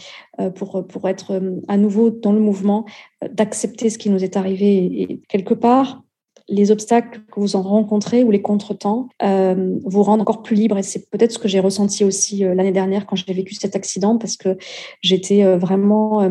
pour, 0.55 0.87
pour 0.87 1.09
être 1.09 1.41
à 1.69 1.77
nouveau 1.77 2.11
dans 2.11 2.33
le 2.33 2.41
mouvement, 2.41 2.87
d'accepter 3.31 3.91
ce 3.91 3.99
qui 3.99 4.09
nous 4.09 4.25
est 4.25 4.37
arrivé. 4.37 5.03
Et 5.03 5.21
quelque 5.29 5.53
part, 5.53 6.03
les 6.49 6.71
obstacles 6.71 7.21
que 7.33 7.41
vous 7.41 7.57
en 7.57 7.63
rencontrez 7.63 8.23
ou 8.23 8.31
les 8.31 8.43
contretemps 8.43 9.09
euh, 9.23 9.79
vous 9.85 10.03
rendent 10.03 10.21
encore 10.21 10.43
plus 10.43 10.55
libre. 10.55 10.79
Et 10.79 10.83
c'est 10.83 11.11
peut-être 11.11 11.33
ce 11.33 11.39
que 11.39 11.49
j'ai 11.49 11.61
ressenti 11.61 12.05
aussi 12.05 12.45
euh, 12.45 12.55
l'année 12.55 12.73
dernière 12.73 13.07
quand 13.07 13.17
j'ai 13.17 13.33
vécu 13.33 13.55
cet 13.55 13.75
accident, 13.75 14.17
parce 14.17 14.37
que 14.37 14.57
j'étais 15.03 15.43
euh, 15.43 15.59
vraiment 15.59 16.23
euh, 16.23 16.31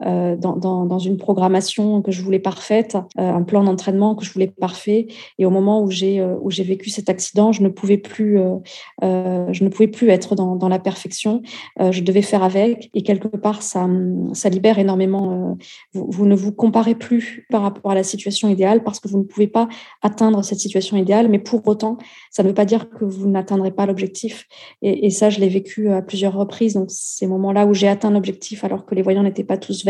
dans, 0.00 0.56
dans, 0.56 0.86
dans, 0.86 0.98
une 0.98 1.16
programmation 1.16 2.02
que 2.02 2.10
je 2.10 2.22
voulais 2.22 2.38
parfaite, 2.38 2.96
un 3.16 3.42
plan 3.42 3.64
d'entraînement 3.64 4.14
que 4.14 4.24
je 4.24 4.32
voulais 4.32 4.48
parfait. 4.48 5.06
Et 5.38 5.46
au 5.46 5.50
moment 5.50 5.82
où 5.82 5.90
j'ai 5.90 6.24
où 6.40 6.50
j'ai 6.50 6.64
vécu 6.64 6.90
cet 6.90 7.08
accident, 7.08 7.52
je 7.52 7.62
ne 7.62 7.68
pouvais 7.68 7.98
plus 7.98 8.38
je 9.02 9.64
ne 9.64 9.68
pouvais 9.68 9.88
plus 9.88 10.08
être 10.10 10.34
dans, 10.34 10.56
dans 10.56 10.68
la 10.68 10.78
perfection. 10.78 11.42
je 11.78 12.02
devais 12.02 12.22
faire 12.22 12.42
avec. 12.42 12.90
Et 12.94 13.02
quelque 13.02 13.28
part, 13.28 13.62
ça 13.62 13.88
ça 14.32 14.48
libère 14.48 14.78
énormément. 14.78 15.56
Vous, 15.92 16.06
vous 16.08 16.26
ne 16.26 16.34
vous 16.34 16.52
comparez 16.52 16.94
plus 16.94 17.46
par 17.50 17.62
rapport 17.62 17.92
à 17.92 17.94
la 17.94 18.02
situation 18.02 18.48
idéale 18.48 18.82
parce 18.82 19.00
que 19.00 19.08
vous 19.08 19.18
ne 19.18 19.24
pouvez 19.24 19.46
pas 19.46 19.68
atteindre 20.02 20.42
cette 20.42 20.58
situation 20.58 20.96
idéale, 20.96 21.28
mais 21.28 21.38
pour 21.38 21.66
autant, 21.66 21.98
ça 22.30 22.42
ne 22.42 22.48
veut 22.48 22.54
pas 22.54 22.64
dire 22.64 22.90
que 22.90 23.04
vous 23.04 23.28
n'atteindrez 23.28 23.70
pas 23.70 23.86
l'objectif. 23.86 24.46
Et, 24.82 25.10
ça, 25.10 25.30
je 25.30 25.40
l'ai 25.40 25.48
vécu 25.48 25.90
à 25.90 26.02
plusieurs 26.02 26.34
reprises. 26.34 26.74
Donc, 26.74 26.86
ces 26.90 27.26
moments-là 27.26 27.66
où 27.66 27.74
j'ai 27.74 27.88
atteint 27.88 28.10
l'objectif 28.10 28.64
alors 28.64 28.84
que 28.84 28.94
les 28.94 29.02
voyants 29.02 29.22
n'étaient 29.22 29.44
pas 29.44 29.56
tous 29.56 29.83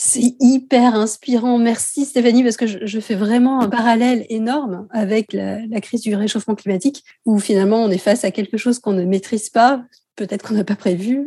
C'est 0.00 0.36
hyper 0.38 0.94
inspirant. 0.94 1.58
Merci 1.58 2.04
Stéphanie, 2.04 2.44
parce 2.44 2.56
que 2.56 2.68
je, 2.68 3.00
fais 3.00 3.16
vraiment 3.16 3.60
un 3.60 3.68
parallèle 3.68 4.24
énorme 4.28 4.86
avec 4.90 5.32
la, 5.32 5.80
crise 5.80 6.02
du 6.02 6.14
réchauffement 6.14 6.54
climatique, 6.54 7.02
où 7.26 7.40
finalement 7.40 7.82
on 7.82 7.90
est 7.90 7.98
face 7.98 8.24
à 8.24 8.30
quelque 8.30 8.56
chose 8.56 8.78
qu'on 8.78 8.92
ne 8.92 9.04
maîtrise 9.04 9.50
pas, 9.50 9.82
peut-être 10.14 10.46
qu'on 10.46 10.54
n'a 10.54 10.62
pas 10.62 10.76
prévu, 10.76 11.26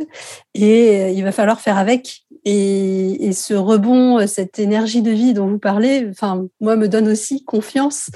et 0.53 1.01
euh, 1.01 1.09
il 1.09 1.21
va 1.21 1.33
falloir 1.33 1.59
faire 1.59 1.77
avec. 1.77 2.23
Et, 2.45 3.31
ce 3.33 3.53
rebond, 3.53 4.19
euh, 4.19 4.27
cette 4.27 4.57
énergie 4.57 5.01
de 5.01 5.11
vie 5.11 5.33
dont 5.33 5.47
vous 5.47 5.59
parlez, 5.59 6.07
enfin, 6.09 6.47
moi, 6.61 6.77
me 6.77 6.87
donne 6.87 7.09
aussi 7.09 7.43
confiance 7.43 8.09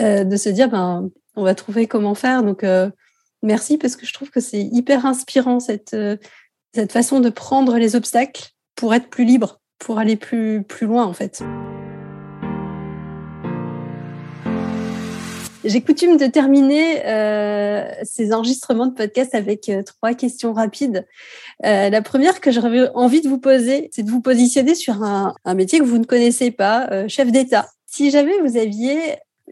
euh, 0.00 0.24
de 0.24 0.36
se 0.36 0.50
dire, 0.50 0.68
ben, 0.68 1.08
on 1.34 1.44
va 1.44 1.54
trouver 1.54 1.86
comment 1.86 2.14
faire. 2.14 2.42
Donc, 2.42 2.64
merci 3.42 3.78
parce 3.78 3.96
que 3.96 4.04
je 4.04 4.12
trouve 4.12 4.30
que 4.30 4.40
c'est 4.40 4.62
hyper 4.62 5.06
inspirant 5.06 5.60
cette, 5.60 5.96
cette 6.74 6.92
façon 6.92 7.20
de 7.20 7.30
prendre 7.30 7.76
les 7.78 7.96
obstacles 7.96 8.53
pour 8.74 8.94
être 8.94 9.08
plus 9.08 9.24
libre, 9.24 9.60
pour 9.78 9.98
aller 9.98 10.16
plus, 10.16 10.62
plus 10.62 10.86
loin, 10.86 11.04
en 11.04 11.12
fait. 11.12 11.42
J'ai 15.64 15.80
coutume 15.80 16.18
de 16.18 16.26
terminer 16.26 17.06
euh, 17.06 17.88
ces 18.02 18.34
enregistrements 18.34 18.86
de 18.86 18.92
podcast 18.92 19.34
avec 19.34 19.70
euh, 19.70 19.82
trois 19.82 20.12
questions 20.12 20.52
rapides. 20.52 21.06
Euh, 21.64 21.88
la 21.88 22.02
première 22.02 22.40
que 22.42 22.50
j'aurais 22.50 22.90
envie 22.94 23.22
de 23.22 23.28
vous 23.28 23.38
poser, 23.38 23.88
c'est 23.90 24.02
de 24.02 24.10
vous 24.10 24.20
positionner 24.20 24.74
sur 24.74 25.02
un, 25.02 25.34
métier 25.54 25.78
que 25.78 25.84
vous 25.84 25.98
ne 25.98 26.04
connaissez 26.04 26.50
pas, 26.50 27.08
chef 27.08 27.32
d'État. 27.32 27.66
Si 27.86 28.10
jamais 28.10 28.38
vous 28.40 28.58
aviez 28.58 28.98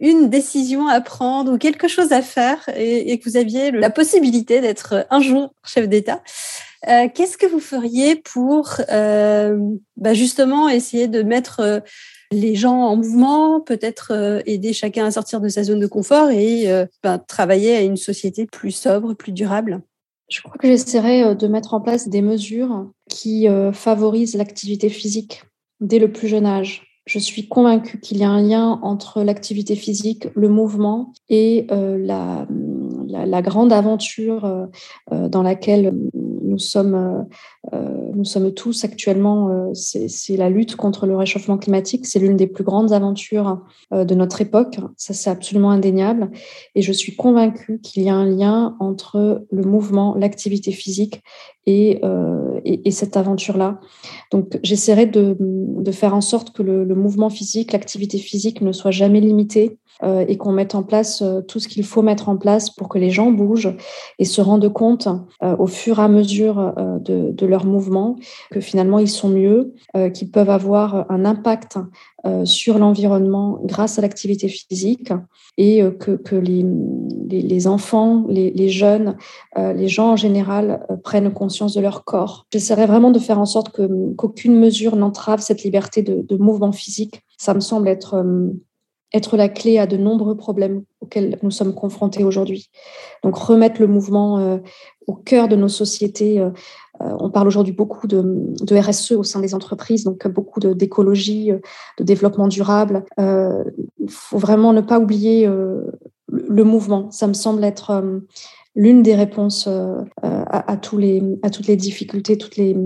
une 0.01 0.29
décision 0.29 0.87
à 0.87 1.01
prendre 1.01 1.55
ou 1.55 1.59
quelque 1.59 1.89
chose 1.89 2.13
à 2.13 2.21
faire 2.21 2.69
et 2.77 3.19
que 3.19 3.29
vous 3.29 3.37
aviez 3.37 3.71
la 3.71 3.91
possibilité 3.91 4.61
d'être 4.61 5.07
un 5.11 5.21
jour 5.21 5.55
chef 5.65 5.89
d'État, 5.89 6.23
euh, 6.89 7.09
qu'est-ce 7.15 7.37
que 7.37 7.47
vous 7.47 7.61
feriez 7.61 8.17
pour 8.17 8.81
bah 8.89 10.15
justement 10.15 10.69
essayer 10.69 11.09
de 11.09 11.23
mettre 11.23 11.83
les 12.33 12.55
gens 12.55 12.79
en 12.79 12.97
mouvement, 12.97 13.61
peut-être 13.61 14.13
euh, 14.13 14.41
aider 14.47 14.73
chacun 14.73 15.07
à 15.07 15.11
sortir 15.11 15.41
de 15.41 15.49
sa 15.49 15.63
zone 15.63 15.81
de 15.81 15.87
confort 15.87 16.31
et 16.31 16.71
euh, 16.71 16.87
ben, 17.03 17.19
travailler 17.19 17.77
à 17.77 17.83
une 17.83 17.97
société 17.97 18.47
plus 18.47 18.73
sobre, 18.73 19.15
plus 19.15 19.33
durable? 19.33 19.83
Je 20.29 20.41
crois 20.41 20.57
que 20.59 20.67
j'essaierai 20.67 21.23
euh, 21.23 21.35
de 21.35 21.47
mettre 21.47 21.75
en 21.75 21.81
place 21.81 22.09
des 22.09 22.23
mesures 22.23 22.91
qui 23.09 23.47
favorisent 23.73 24.35
l'activité 24.35 24.89
physique 24.89 25.45
dès 25.81 25.99
le 25.99 26.11
plus 26.11 26.29
jeune 26.29 26.47
âge. 26.47 26.83
Je 27.05 27.19
suis 27.19 27.49
convaincue 27.49 28.01
qu'il 28.01 28.19
y 28.19 28.25
a 28.25 28.31
un 28.31 28.41
lien 28.41 28.81
entre 28.83 29.23
l'activité 29.23 29.77
physique, 29.77 30.29
le 30.35 30.49
mouvement 30.49 31.13
et 31.29 31.67
la, 31.69 32.47
grande 33.43 33.73
aventure 33.73 34.69
dans 35.11 35.43
laquelle 35.43 35.93
nous 36.53 36.59
sommes 36.59 37.27
euh, 37.73 38.11
nous 38.15 38.25
sommes 38.25 38.53
tous 38.53 38.85
actuellement, 38.85 39.49
euh, 39.49 39.75
c'est 39.75 40.37
la 40.37 40.51
lutte 40.51 40.77
contre 40.77 41.07
le 41.07 41.17
réchauffement 41.17 41.59
climatique. 41.59 42.07
C'est 42.07 42.19
l'une 42.19 42.37
des 42.37 42.47
plus 42.47 42.65
grandes 42.65 42.93
aventures 42.93 43.61
euh, 43.93 44.05
de 44.05 44.15
notre 44.15 44.41
époque. 44.41 44.79
Ça, 44.97 45.15
c'est 45.15 45.31
absolument 45.31 45.71
indéniable. 45.71 46.31
Et 46.75 46.83
je 46.83 46.93
suis 46.93 47.15
convaincue 47.15 47.81
qu'il 47.81 48.03
y 48.03 48.09
a 48.09 48.15
un 48.15 48.27
lien 48.27 48.77
entre 48.81 49.47
le 49.51 49.63
mouvement, 49.63 50.15
l'activité 50.17 50.73
physique 50.73 51.23
et, 51.67 52.01
et, 52.65 52.91
cette 52.91 53.17
aventure-là. 53.17 53.81
Donc, 54.31 54.59
j'essaierai 54.63 55.07
de, 55.07 55.37
de, 55.39 55.93
faire 55.93 56.15
en 56.15 56.21
sorte 56.21 56.53
que 56.53 56.63
le, 56.63 56.85
le 56.85 56.95
mouvement 56.95 57.31
physique, 57.31 57.73
l'activité 57.73 58.19
physique 58.19 58.61
ne 58.61 58.73
soit 58.73 58.91
jamais 58.91 59.21
limitée 59.21 59.79
euh, 60.03 60.25
et 60.27 60.37
qu'on 60.37 60.53
mette 60.53 60.75
en 60.75 60.83
place 60.83 61.23
euh, 61.23 61.43
tout 61.43 61.61
ce 61.61 61.69
qu'il 61.69 61.85
faut 61.85 62.03
mettre 62.03 62.29
en 62.29 62.37
place 62.37 62.71
pour 62.71 62.89
que 62.89 62.99
les 62.99 63.11
gens 63.11 63.31
bougent 63.31 63.77
et 64.19 64.25
se 64.25 64.41
rendent 64.41 64.73
compte 64.73 65.07
euh, 65.45 65.55
au 65.59 65.69
fur 65.69 66.01
et 66.01 66.03
à 66.03 66.09
mesure 66.09 66.75
de, 66.77 67.31
de 67.31 67.47
leur 67.47 67.67
mouvement 67.67 68.17
que 68.51 68.61
finalement 68.61 68.99
ils 68.99 69.09
sont 69.09 69.29
mieux, 69.29 69.75
qu'ils 70.15 70.31
peuvent 70.31 70.51
avoir 70.51 71.11
un 71.11 71.25
impact 71.25 71.79
sur 72.45 72.79
l'environnement 72.79 73.59
grâce 73.65 73.99
à 73.99 74.03
l'activité 74.03 74.49
physique 74.49 75.13
et 75.59 75.83
que, 75.99 76.13
que 76.13 76.37
les, 76.37 76.65
les, 77.29 77.67
enfants, 77.67 78.25
les, 78.29 78.51
les 78.51 78.69
jeunes, 78.69 79.17
les 79.57 79.89
gens 79.89 80.13
en 80.13 80.17
général 80.17 80.87
prennent 81.03 81.33
conscience 81.33 81.75
de 81.75 81.81
leur 81.81 82.05
corps. 82.05 82.47
J'essaierai 82.53 82.87
vraiment 82.87 83.11
de 83.11 83.19
faire 83.19 83.39
en 83.39 83.47
sorte 83.47 83.71
qu'aucune 83.71 84.59
mesure 84.59 84.97
n'entrave 84.97 85.41
cette 85.41 85.65
liberté 85.65 86.03
de, 86.03 86.23
de, 86.23 86.37
mouvement 86.37 86.73
physique. 86.73 87.23
Ça 87.39 87.55
me 87.55 87.61
semble 87.61 87.89
être 87.89 88.25
être 89.15 89.37
la 89.37 89.49
clé 89.49 89.79
à 89.79 89.87
de 89.87 89.97
nombreux 89.97 90.37
problèmes 90.37 90.85
auxquels 91.01 91.39
nous 91.43 91.51
sommes 91.51 91.75
confrontés 91.75 92.25
aujourd'hui. 92.25 92.71
Donc 93.23 93.37
remettre 93.37 93.81
le 93.81 93.87
mouvement 93.87 94.39
euh, 94.39 94.59
au 95.07 95.15
cœur 95.15 95.49
de 95.49 95.57
nos 95.57 95.69
sociétés. 95.69 96.41
Euh, 96.41 96.51
euh, 97.03 97.17
on 97.21 97.31
parle 97.31 97.49
aujourd'hui 97.49 97.73
beaucoup 97.73 98.07
de, 98.07 98.75
RSE 98.75 99.13
au 99.13 99.23
sein 99.23 99.41
des 99.41 99.55
entreprises, 99.55 100.05
donc 100.05 100.27
beaucoup 100.29 100.61
d'écologie, 100.61 101.53
de, 101.99 102.05
développement 102.05 102.49
durable. 102.49 103.05
Il 103.19 104.11
faut 104.11 104.39
vraiment 104.39 104.73
ne 104.73 104.81
pas 104.81 104.99
oublier 104.99 105.47
le 105.47 106.65
mouvement. 106.65 107.11
Ça 107.11 107.27
me 107.27 107.33
semble 107.33 107.65
être 107.65 108.03
l'une 108.75 109.03
des 109.03 109.15
réponses 109.15 109.67
à, 109.67 110.73
à, 110.73 110.77
tous 110.77 110.99
les, 110.99 111.23
à 111.43 111.51
toutes 111.51 111.67
les 111.67 111.77
difficultés, 111.77 112.39
toutes 112.39 112.57
les, 112.57 112.77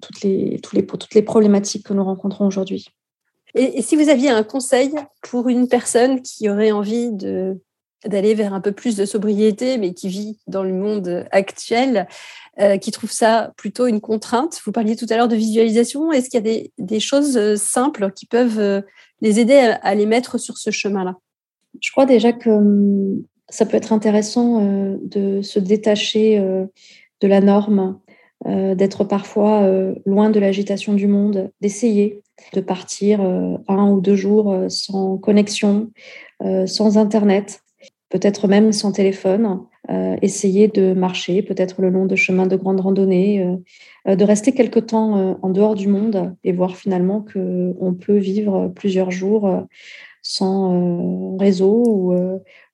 toutes 0.00 0.22
les, 0.22 0.58
tous 0.62 0.74
les, 0.76 0.86
toutes 0.86 1.14
les 1.14 1.22
problématiques 1.22 1.86
que 1.86 1.92
nous 1.92 2.04
rencontrons 2.04 2.46
aujourd'hui. 2.46 2.86
Et, 3.54 3.82
si 3.82 3.96
vous 3.96 4.08
aviez 4.08 4.30
un 4.30 4.42
conseil 4.42 4.94
pour 5.22 5.48
une 5.48 5.68
personne 5.68 6.22
qui 6.22 6.48
aurait 6.48 6.72
envie 6.72 7.10
d'aller 8.04 8.34
vers 8.34 8.54
un 8.54 8.60
peu 8.60 8.72
plus 8.72 8.96
de 8.96 9.04
sobriété, 9.04 9.78
mais 9.78 9.92
qui 9.92 10.08
vit 10.08 10.38
dans 10.46 10.62
le 10.62 10.72
monde 10.72 11.26
actuel, 11.32 12.06
euh, 12.60 12.76
qui 12.78 12.90
trouve 12.90 13.10
ça 13.10 13.52
plutôt 13.56 13.86
une 13.86 14.00
contrainte? 14.00 14.60
Vous 14.64 14.72
parliez 14.72 14.96
tout 14.96 15.06
à 15.08 15.16
l'heure 15.16 15.28
de 15.28 15.36
visualisation. 15.36 16.12
Est-ce 16.12 16.28
qu'il 16.28 16.46
y 16.46 16.50
a 16.50 16.68
des, 16.78 17.00
choses 17.00 17.36
euh, 17.36 17.56
simples 17.56 18.12
qui 18.12 18.26
peuvent 18.26 18.58
euh, 18.58 18.82
les 19.20 19.40
aider 19.40 19.54
à, 19.54 19.94
les 19.94 20.06
mettre 20.06 20.38
sur 20.38 20.58
ce 20.58 20.70
chemin-là? 20.70 21.16
Je 21.80 21.90
crois 21.90 22.06
déjà 22.06 22.32
que 22.32 22.50
hum, 22.50 23.22
ça 23.48 23.66
peut 23.66 23.76
être 23.76 23.92
intéressant 23.92 24.60
de 25.02 25.42
se 25.42 25.58
détacher 25.58 26.38
de 26.38 27.28
la 27.28 27.40
norme, 27.40 27.98
d'être 28.46 29.04
parfois 29.04 29.70
loin 30.06 30.30
de 30.30 30.40
l'agitation 30.40 30.94
du 30.94 31.06
monde, 31.06 31.50
d'essayer 31.60 32.22
de 32.54 32.60
partir 32.60 33.20
un 33.20 33.90
ou 33.90 34.00
deux 34.00 34.16
jours 34.16 34.56
sans 34.68 35.18
connexion, 35.18 35.90
sans 36.66 36.96
Internet, 36.96 37.62
peut-être 38.10 38.48
même 38.48 38.72
sans 38.72 38.92
téléphone, 38.92 39.60
euh, 39.88 40.16
essayer 40.20 40.68
de 40.68 40.92
marcher 40.92 41.40
peut-être 41.42 41.80
le 41.80 41.88
long 41.88 42.04
de 42.04 42.14
chemins 42.14 42.46
de 42.46 42.56
grande 42.56 42.80
randonnée, 42.80 43.42
euh, 43.42 43.56
euh, 44.08 44.14
de 44.14 44.24
rester 44.24 44.52
quelque 44.52 44.78
temps 44.78 45.38
en 45.40 45.48
dehors 45.48 45.74
du 45.74 45.88
monde 45.88 46.36
et 46.44 46.52
voir 46.52 46.76
finalement 46.76 47.24
qu'on 47.24 47.94
peut 47.98 48.18
vivre 48.18 48.70
plusieurs 48.74 49.10
jours 49.10 49.66
sans 50.22 51.36
réseau 51.38 51.84
ou, 51.86 52.14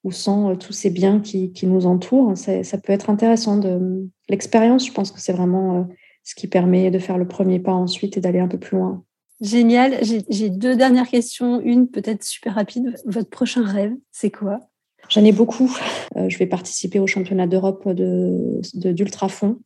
ou, 0.03 0.11
sans 0.11 0.55
tous 0.55 0.73
ces 0.73 0.89
biens 0.89 1.19
qui, 1.19 1.51
qui 1.51 1.67
nous 1.67 1.85
entourent. 1.85 2.37
Ça, 2.37 2.63
ça, 2.63 2.77
peut 2.77 2.93
être 2.93 3.09
intéressant. 3.09 3.57
De... 3.57 4.07
L'expérience, 4.29 4.85
je 4.87 4.91
pense 4.91 5.11
que 5.11 5.19
c'est 5.19 5.33
vraiment 5.33 5.87
ce 6.23 6.35
qui 6.35 6.47
permet 6.47 6.91
de 6.91 6.99
faire 6.99 7.17
le 7.17 7.27
premier 7.27 7.59
pas 7.59 7.73
ensuite 7.73 8.17
et 8.17 8.21
d'aller 8.21 8.39
un 8.39 8.47
peu 8.47 8.57
plus 8.57 8.77
loin. 8.77 9.03
Génial. 9.39 9.99
J'ai 10.29 10.49
deux 10.49 10.75
dernières 10.75 11.07
questions. 11.07 11.61
Une 11.61 11.87
peut-être 11.87 12.23
super 12.23 12.55
rapide. 12.55 12.95
Votre 13.05 13.29
prochain 13.29 13.63
rêve, 13.63 13.93
c'est 14.11 14.31
quoi? 14.31 14.59
J'en 15.09 15.23
ai 15.23 15.31
beaucoup. 15.31 15.73
Euh, 16.17 16.27
je 16.27 16.37
vais 16.37 16.47
participer 16.47 16.99
au 16.99 17.07
championnat 17.07 17.47
d'Europe 17.47 17.87
de, 17.87 18.59
d'ultrafond 18.73 19.59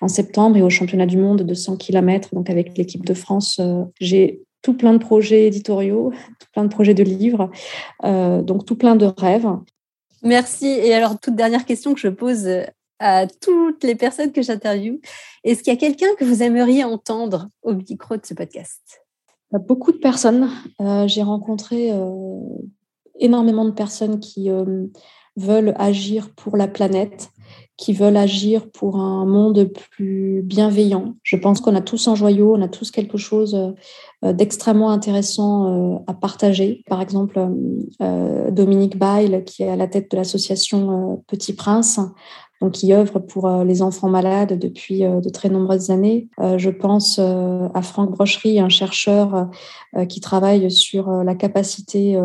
en 0.00 0.08
septembre 0.08 0.56
et 0.56 0.62
au 0.62 0.70
championnat 0.70 1.06
du 1.06 1.16
monde 1.16 1.42
de 1.42 1.54
100 1.54 1.76
km, 1.76 2.34
donc 2.34 2.50
avec 2.50 2.76
l'équipe 2.76 3.06
de 3.06 3.14
France. 3.14 3.58
Euh, 3.58 3.84
j'ai 4.00 4.42
tout 4.62 4.74
plein 4.74 4.92
de 4.92 4.98
projets 4.98 5.46
éditoriaux, 5.46 6.12
tout 6.38 6.46
plein 6.52 6.64
de 6.64 6.68
projets 6.68 6.94
de 6.94 7.02
livres, 7.02 7.50
euh, 8.04 8.42
donc 8.42 8.64
tout 8.64 8.76
plein 8.76 8.96
de 8.96 9.06
rêves. 9.06 9.48
Merci. 10.22 10.66
Et 10.66 10.94
alors, 10.94 11.18
toute 11.18 11.34
dernière 11.34 11.64
question 11.64 11.94
que 11.94 12.00
je 12.00 12.08
pose 12.08 12.48
à 13.00 13.26
toutes 13.26 13.82
les 13.82 13.96
personnes 13.96 14.30
que 14.30 14.42
j'interviewe. 14.42 15.00
Est-ce 15.42 15.62
qu'il 15.62 15.72
y 15.72 15.76
a 15.76 15.78
quelqu'un 15.78 16.14
que 16.18 16.24
vous 16.24 16.42
aimeriez 16.42 16.84
entendre 16.84 17.48
au 17.62 17.74
micro 17.74 18.16
de 18.16 18.24
ce 18.24 18.34
podcast? 18.34 19.02
Beaucoup 19.50 19.92
de 19.92 19.98
personnes. 19.98 20.48
j'ai 21.06 21.22
rencontré 21.22 21.90
énormément 23.22 23.64
de 23.64 23.70
personnes 23.70 24.20
qui 24.20 24.50
euh, 24.50 24.86
veulent 25.36 25.74
agir 25.78 26.30
pour 26.34 26.56
la 26.56 26.68
planète, 26.68 27.30
qui 27.82 27.92
veulent 27.92 28.16
agir 28.16 28.70
pour 28.70 28.96
un 28.96 29.26
monde 29.26 29.72
plus 29.90 30.42
bienveillant. 30.44 31.16
Je 31.24 31.34
pense 31.34 31.60
qu'on 31.60 31.74
a 31.74 31.80
tous 31.80 32.06
un 32.06 32.14
joyau, 32.14 32.54
on 32.54 32.62
a 32.62 32.68
tous 32.68 32.92
quelque 32.92 33.18
chose 33.18 33.74
euh, 34.24 34.32
d'extrêmement 34.32 34.90
intéressant 34.90 35.96
euh, 35.96 35.98
à 36.06 36.14
partager. 36.14 36.84
Par 36.86 37.00
exemple, 37.00 37.40
Dominique 38.52 38.96
Bail, 38.96 39.42
qui 39.44 39.64
est 39.64 39.68
à 39.68 39.74
la 39.74 39.88
tête 39.88 40.12
de 40.12 40.16
l'association 40.16 41.24
Petit 41.26 41.54
Prince, 41.54 41.98
donc 42.62 42.72
qui 42.72 42.92
œuvre 42.92 43.18
pour 43.18 43.46
euh, 43.46 43.64
les 43.64 43.82
enfants 43.82 44.08
malades 44.08 44.56
depuis 44.56 45.04
euh, 45.04 45.20
de 45.20 45.28
très 45.28 45.48
nombreuses 45.48 45.90
années. 45.90 46.28
Euh, 46.40 46.58
je 46.58 46.70
pense 46.70 47.18
à 47.18 47.82
Franck 47.82 48.12
Brochery, 48.12 48.60
un 48.60 48.68
chercheur 48.68 49.48
qui 50.08 50.20
travaille 50.20 50.70
sur 50.70 51.10
la 51.10 51.34
capacité 51.34 52.18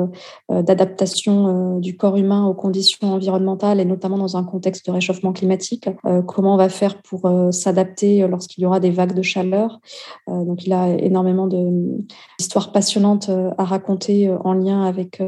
d'adaptation 0.50 1.80
du 1.80 1.97
corps 1.97 2.17
humain 2.17 2.45
aux 2.45 2.54
conditions 2.54 3.13
environnementales 3.13 3.80
et 3.80 3.86
notamment 3.86 4.17
dans 4.17 4.38
un 4.38 4.43
contexte 4.43 4.86
de 4.86 4.91
réchauffement 4.91 5.34
climatique. 5.34 5.89
Comment 6.28 6.54
on 6.54 6.58
va 6.58 6.69
faire 6.69 7.02
pour 7.02 7.30
s'adapter 7.52 8.28
lorsqu'il 8.28 8.63
y 8.63 8.65
aura 8.65 8.80
des 8.80 8.91
vagues 8.91 9.13
de 9.13 9.21
chaleur? 9.21 9.80
Donc 10.28 10.65
il 10.65 10.73
a 10.73 10.89
énormément 10.89 11.47
d'histoires 11.47 12.71
passionnantes 12.71 13.30
à 13.58 13.63
raconter 13.63 14.30
en 14.43 14.54
lien 14.54 14.84
avec 14.84 15.21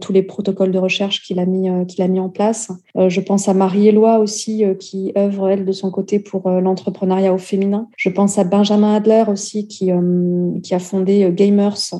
tous 0.00 0.12
les 0.12 0.22
protocoles 0.22 0.72
de 0.72 0.78
recherche 0.78 1.22
qu'il 1.22 1.38
a 1.38 1.46
mis 1.46 1.68
qu'il 1.86 2.02
a 2.02 2.08
mis 2.08 2.20
en 2.20 2.28
place. 2.28 2.70
Je 2.96 3.20
pense 3.20 3.48
à 3.48 3.54
Marie-Éloi 3.54 4.18
aussi 4.18 4.27
euh, 4.48 4.74
qui 4.74 5.12
œuvre, 5.16 5.48
elle, 5.48 5.64
de 5.64 5.72
son 5.72 5.90
côté 5.90 6.18
pour 6.18 6.46
euh, 6.46 6.60
l'entrepreneuriat 6.60 7.32
au 7.32 7.38
féminin. 7.38 7.88
Je 7.96 8.08
pense 8.08 8.38
à 8.38 8.44
Benjamin 8.44 8.94
Adler 8.94 9.24
aussi 9.28 9.66
qui, 9.66 9.90
euh, 9.90 10.58
qui 10.62 10.74
a 10.74 10.78
fondé 10.78 11.30
Gamers, 11.32 11.94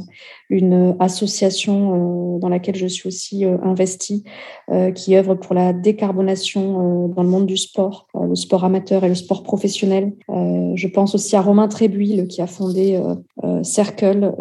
une 0.50 0.96
association 0.98 2.38
dans 2.38 2.48
laquelle 2.48 2.76
je 2.76 2.86
suis 2.86 3.06
aussi 3.06 3.44
investie, 3.44 4.24
qui 4.94 5.14
œuvre 5.14 5.34
pour 5.34 5.54
la 5.54 5.74
décarbonation 5.74 7.08
dans 7.08 7.22
le 7.22 7.28
monde 7.28 7.44
du 7.44 7.58
sport, 7.58 8.06
le 8.18 8.34
sport 8.34 8.64
amateur 8.64 9.04
et 9.04 9.08
le 9.08 9.14
sport 9.14 9.42
professionnel. 9.42 10.14
Je 10.28 10.88
pense 10.88 11.14
aussi 11.14 11.36
à 11.36 11.42
Romain 11.42 11.68
Trébuil 11.68 12.26
qui 12.28 12.40
a 12.40 12.46
fondé 12.46 12.98
Circle 13.62 14.32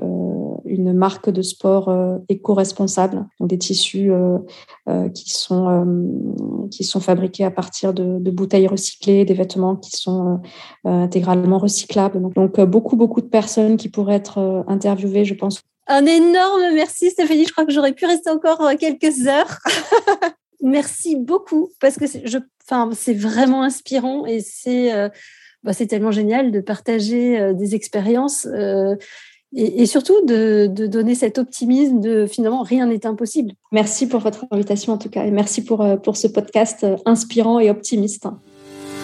une 0.68 0.94
marque 0.94 1.30
de 1.30 1.42
sport 1.42 1.90
euh, 1.90 2.18
éco-responsable, 2.30 3.26
donc 3.40 3.50
des 3.50 3.58
tissus 3.58 4.12
euh, 4.12 4.38
euh, 4.90 5.10
qui 5.10 5.32
sont 5.32 6.68
qui 6.72 6.84
sont 6.84 7.00
fabriqués 7.00 7.44
à 7.44 7.52
partir 7.52 7.94
de, 7.94 8.32
bouteilles 8.32 8.68
recyclées, 8.68 9.26
des 9.26 9.34
vêtements 9.34 9.76
qui 9.76 9.92
sont 9.92 10.42
intégralement 10.84 11.58
recyclables. 11.58 12.22
Donc, 12.34 12.60
beaucoup 12.62 12.96
beaucoup 12.96 13.22
de 13.22 13.28
personnes 13.28 13.78
qui 13.78 13.90
pourraient 13.90 14.16
être 14.16 14.66
interviewées, 14.68 15.26
je 15.26 15.34
pense. 15.34 15.62
Un 15.88 16.06
énorme 16.06 16.74
merci 16.74 17.10
Stéphanie. 17.10 17.46
Je 17.46 17.52
crois 17.52 17.66
que 17.66 17.72
j'aurais 17.72 17.94
pu 17.94 18.06
rester 18.06 18.30
encore 18.30 18.62
quelques 18.80 19.28
heures. 19.28 19.60
merci 20.62 21.16
beaucoup 21.16 21.70
parce 21.80 21.96
que 21.98 22.06
c'est 22.08 23.14
vraiment 23.14 23.64
inspirant 23.64 24.26
et 24.26 24.42
c'est 24.42 24.92
bah, 25.64 25.74
c'est 25.74 25.88
tellement 25.88 26.12
génial 26.12 26.52
de 26.52 26.60
partager 26.60 27.54
des 27.54 27.76
expériences 27.76 28.48
et, 29.56 29.86
surtout 29.86 30.26
de, 30.26 30.68
donner 30.68 31.16
cet 31.16 31.38
optimisme 31.38 32.00
de 32.00 32.26
finalement 32.26 32.64
rien 32.64 32.88
n'est 32.88 33.06
impossible. 33.06 33.54
Merci 33.72 34.08
pour 34.08 34.20
votre 34.20 34.46
invitation 34.52 34.94
en 34.94 34.98
tout 34.98 35.10
cas 35.10 35.26
et 35.26 35.32
merci 35.32 35.64
pour, 35.64 35.82
euh, 35.82 35.96
pour 35.96 36.18
ce 36.18 36.28
podcast 36.28 36.84
euh, 36.84 36.98
inspirant 37.06 37.60
et 37.60 37.70
optimiste. 37.70 38.28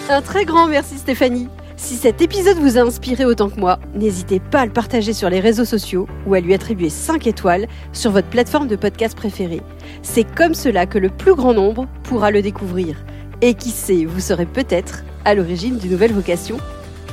Un 0.10 0.22
très 0.22 0.44
grand 0.44 0.68
merci 0.68 0.98
Stéphanie. 0.98 1.48
Si 1.78 1.96
cet 1.96 2.22
épisode 2.22 2.58
vous 2.58 2.78
a 2.78 2.82
inspiré 2.82 3.26
autant 3.26 3.50
que 3.50 3.60
moi, 3.60 3.80
n'hésitez 3.96 4.40
pas 4.40 4.62
à 4.62 4.66
le 4.66 4.74
partager 4.74 5.14
sur 5.14 5.30
les 5.30 5.40
réseaux 5.40 5.66
sociaux 5.66 6.08
ou 6.28 6.34
à 6.34 6.40
lui 6.40 6.54
attribuer 6.54 6.90
5 6.90 7.26
étoiles 7.26 7.68
sur 7.94 8.12
votre 8.12 8.30
plateforme 8.30 8.68
de 8.68 8.76
podcast 8.76 9.16
préférée. 9.16 9.62
C'est 10.02 10.24
comme 10.24 10.54
cela 10.54 10.86
que 10.86 11.00
le 11.00 11.10
plus 11.10 11.36
grand 11.36 11.54
nombre 11.54 11.88
pourra 12.04 12.32
le 12.32 12.42
découvrir. 12.42 13.04
Et 13.42 13.56
qui 13.56 13.70
sait, 13.70 14.06
vous 14.06 14.20
serez 14.20 14.46
peut-être 14.46 15.04
à 15.26 15.36
l'origine 15.36 15.78
d'une 15.78 15.92
nouvelle 15.92 16.14
vocation. 16.14 16.58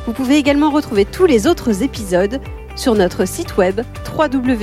Vous 0.07 0.13
pouvez 0.13 0.37
également 0.37 0.71
retrouver 0.71 1.05
tous 1.05 1.27
les 1.27 1.47
autres 1.47 1.83
épisodes 1.83 2.41
sur 2.77 2.95
notre 2.95 3.27
site 3.27 3.57
web 3.57 3.81
www.wenow.com. 4.17 4.61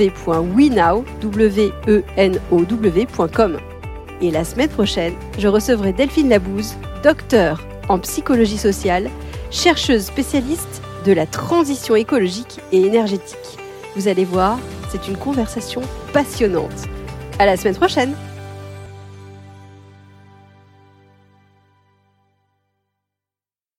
Et 4.20 4.30
la 4.30 4.44
semaine 4.44 4.68
prochaine, 4.68 5.14
je 5.38 5.48
recevrai 5.48 5.92
Delphine 5.92 6.28
Labouze, 6.28 6.74
docteur 7.02 7.62
en 7.88 7.98
psychologie 7.98 8.58
sociale, 8.58 9.08
chercheuse 9.50 10.04
spécialiste 10.04 10.82
de 11.06 11.12
la 11.12 11.26
transition 11.26 11.96
écologique 11.96 12.60
et 12.72 12.82
énergétique. 12.82 13.38
Vous 13.96 14.08
allez 14.08 14.24
voir, 14.24 14.58
c'est 14.90 15.08
une 15.08 15.16
conversation 15.16 15.80
passionnante. 16.12 16.86
À 17.38 17.46
la 17.46 17.56
semaine 17.56 17.76
prochaine! 17.76 18.14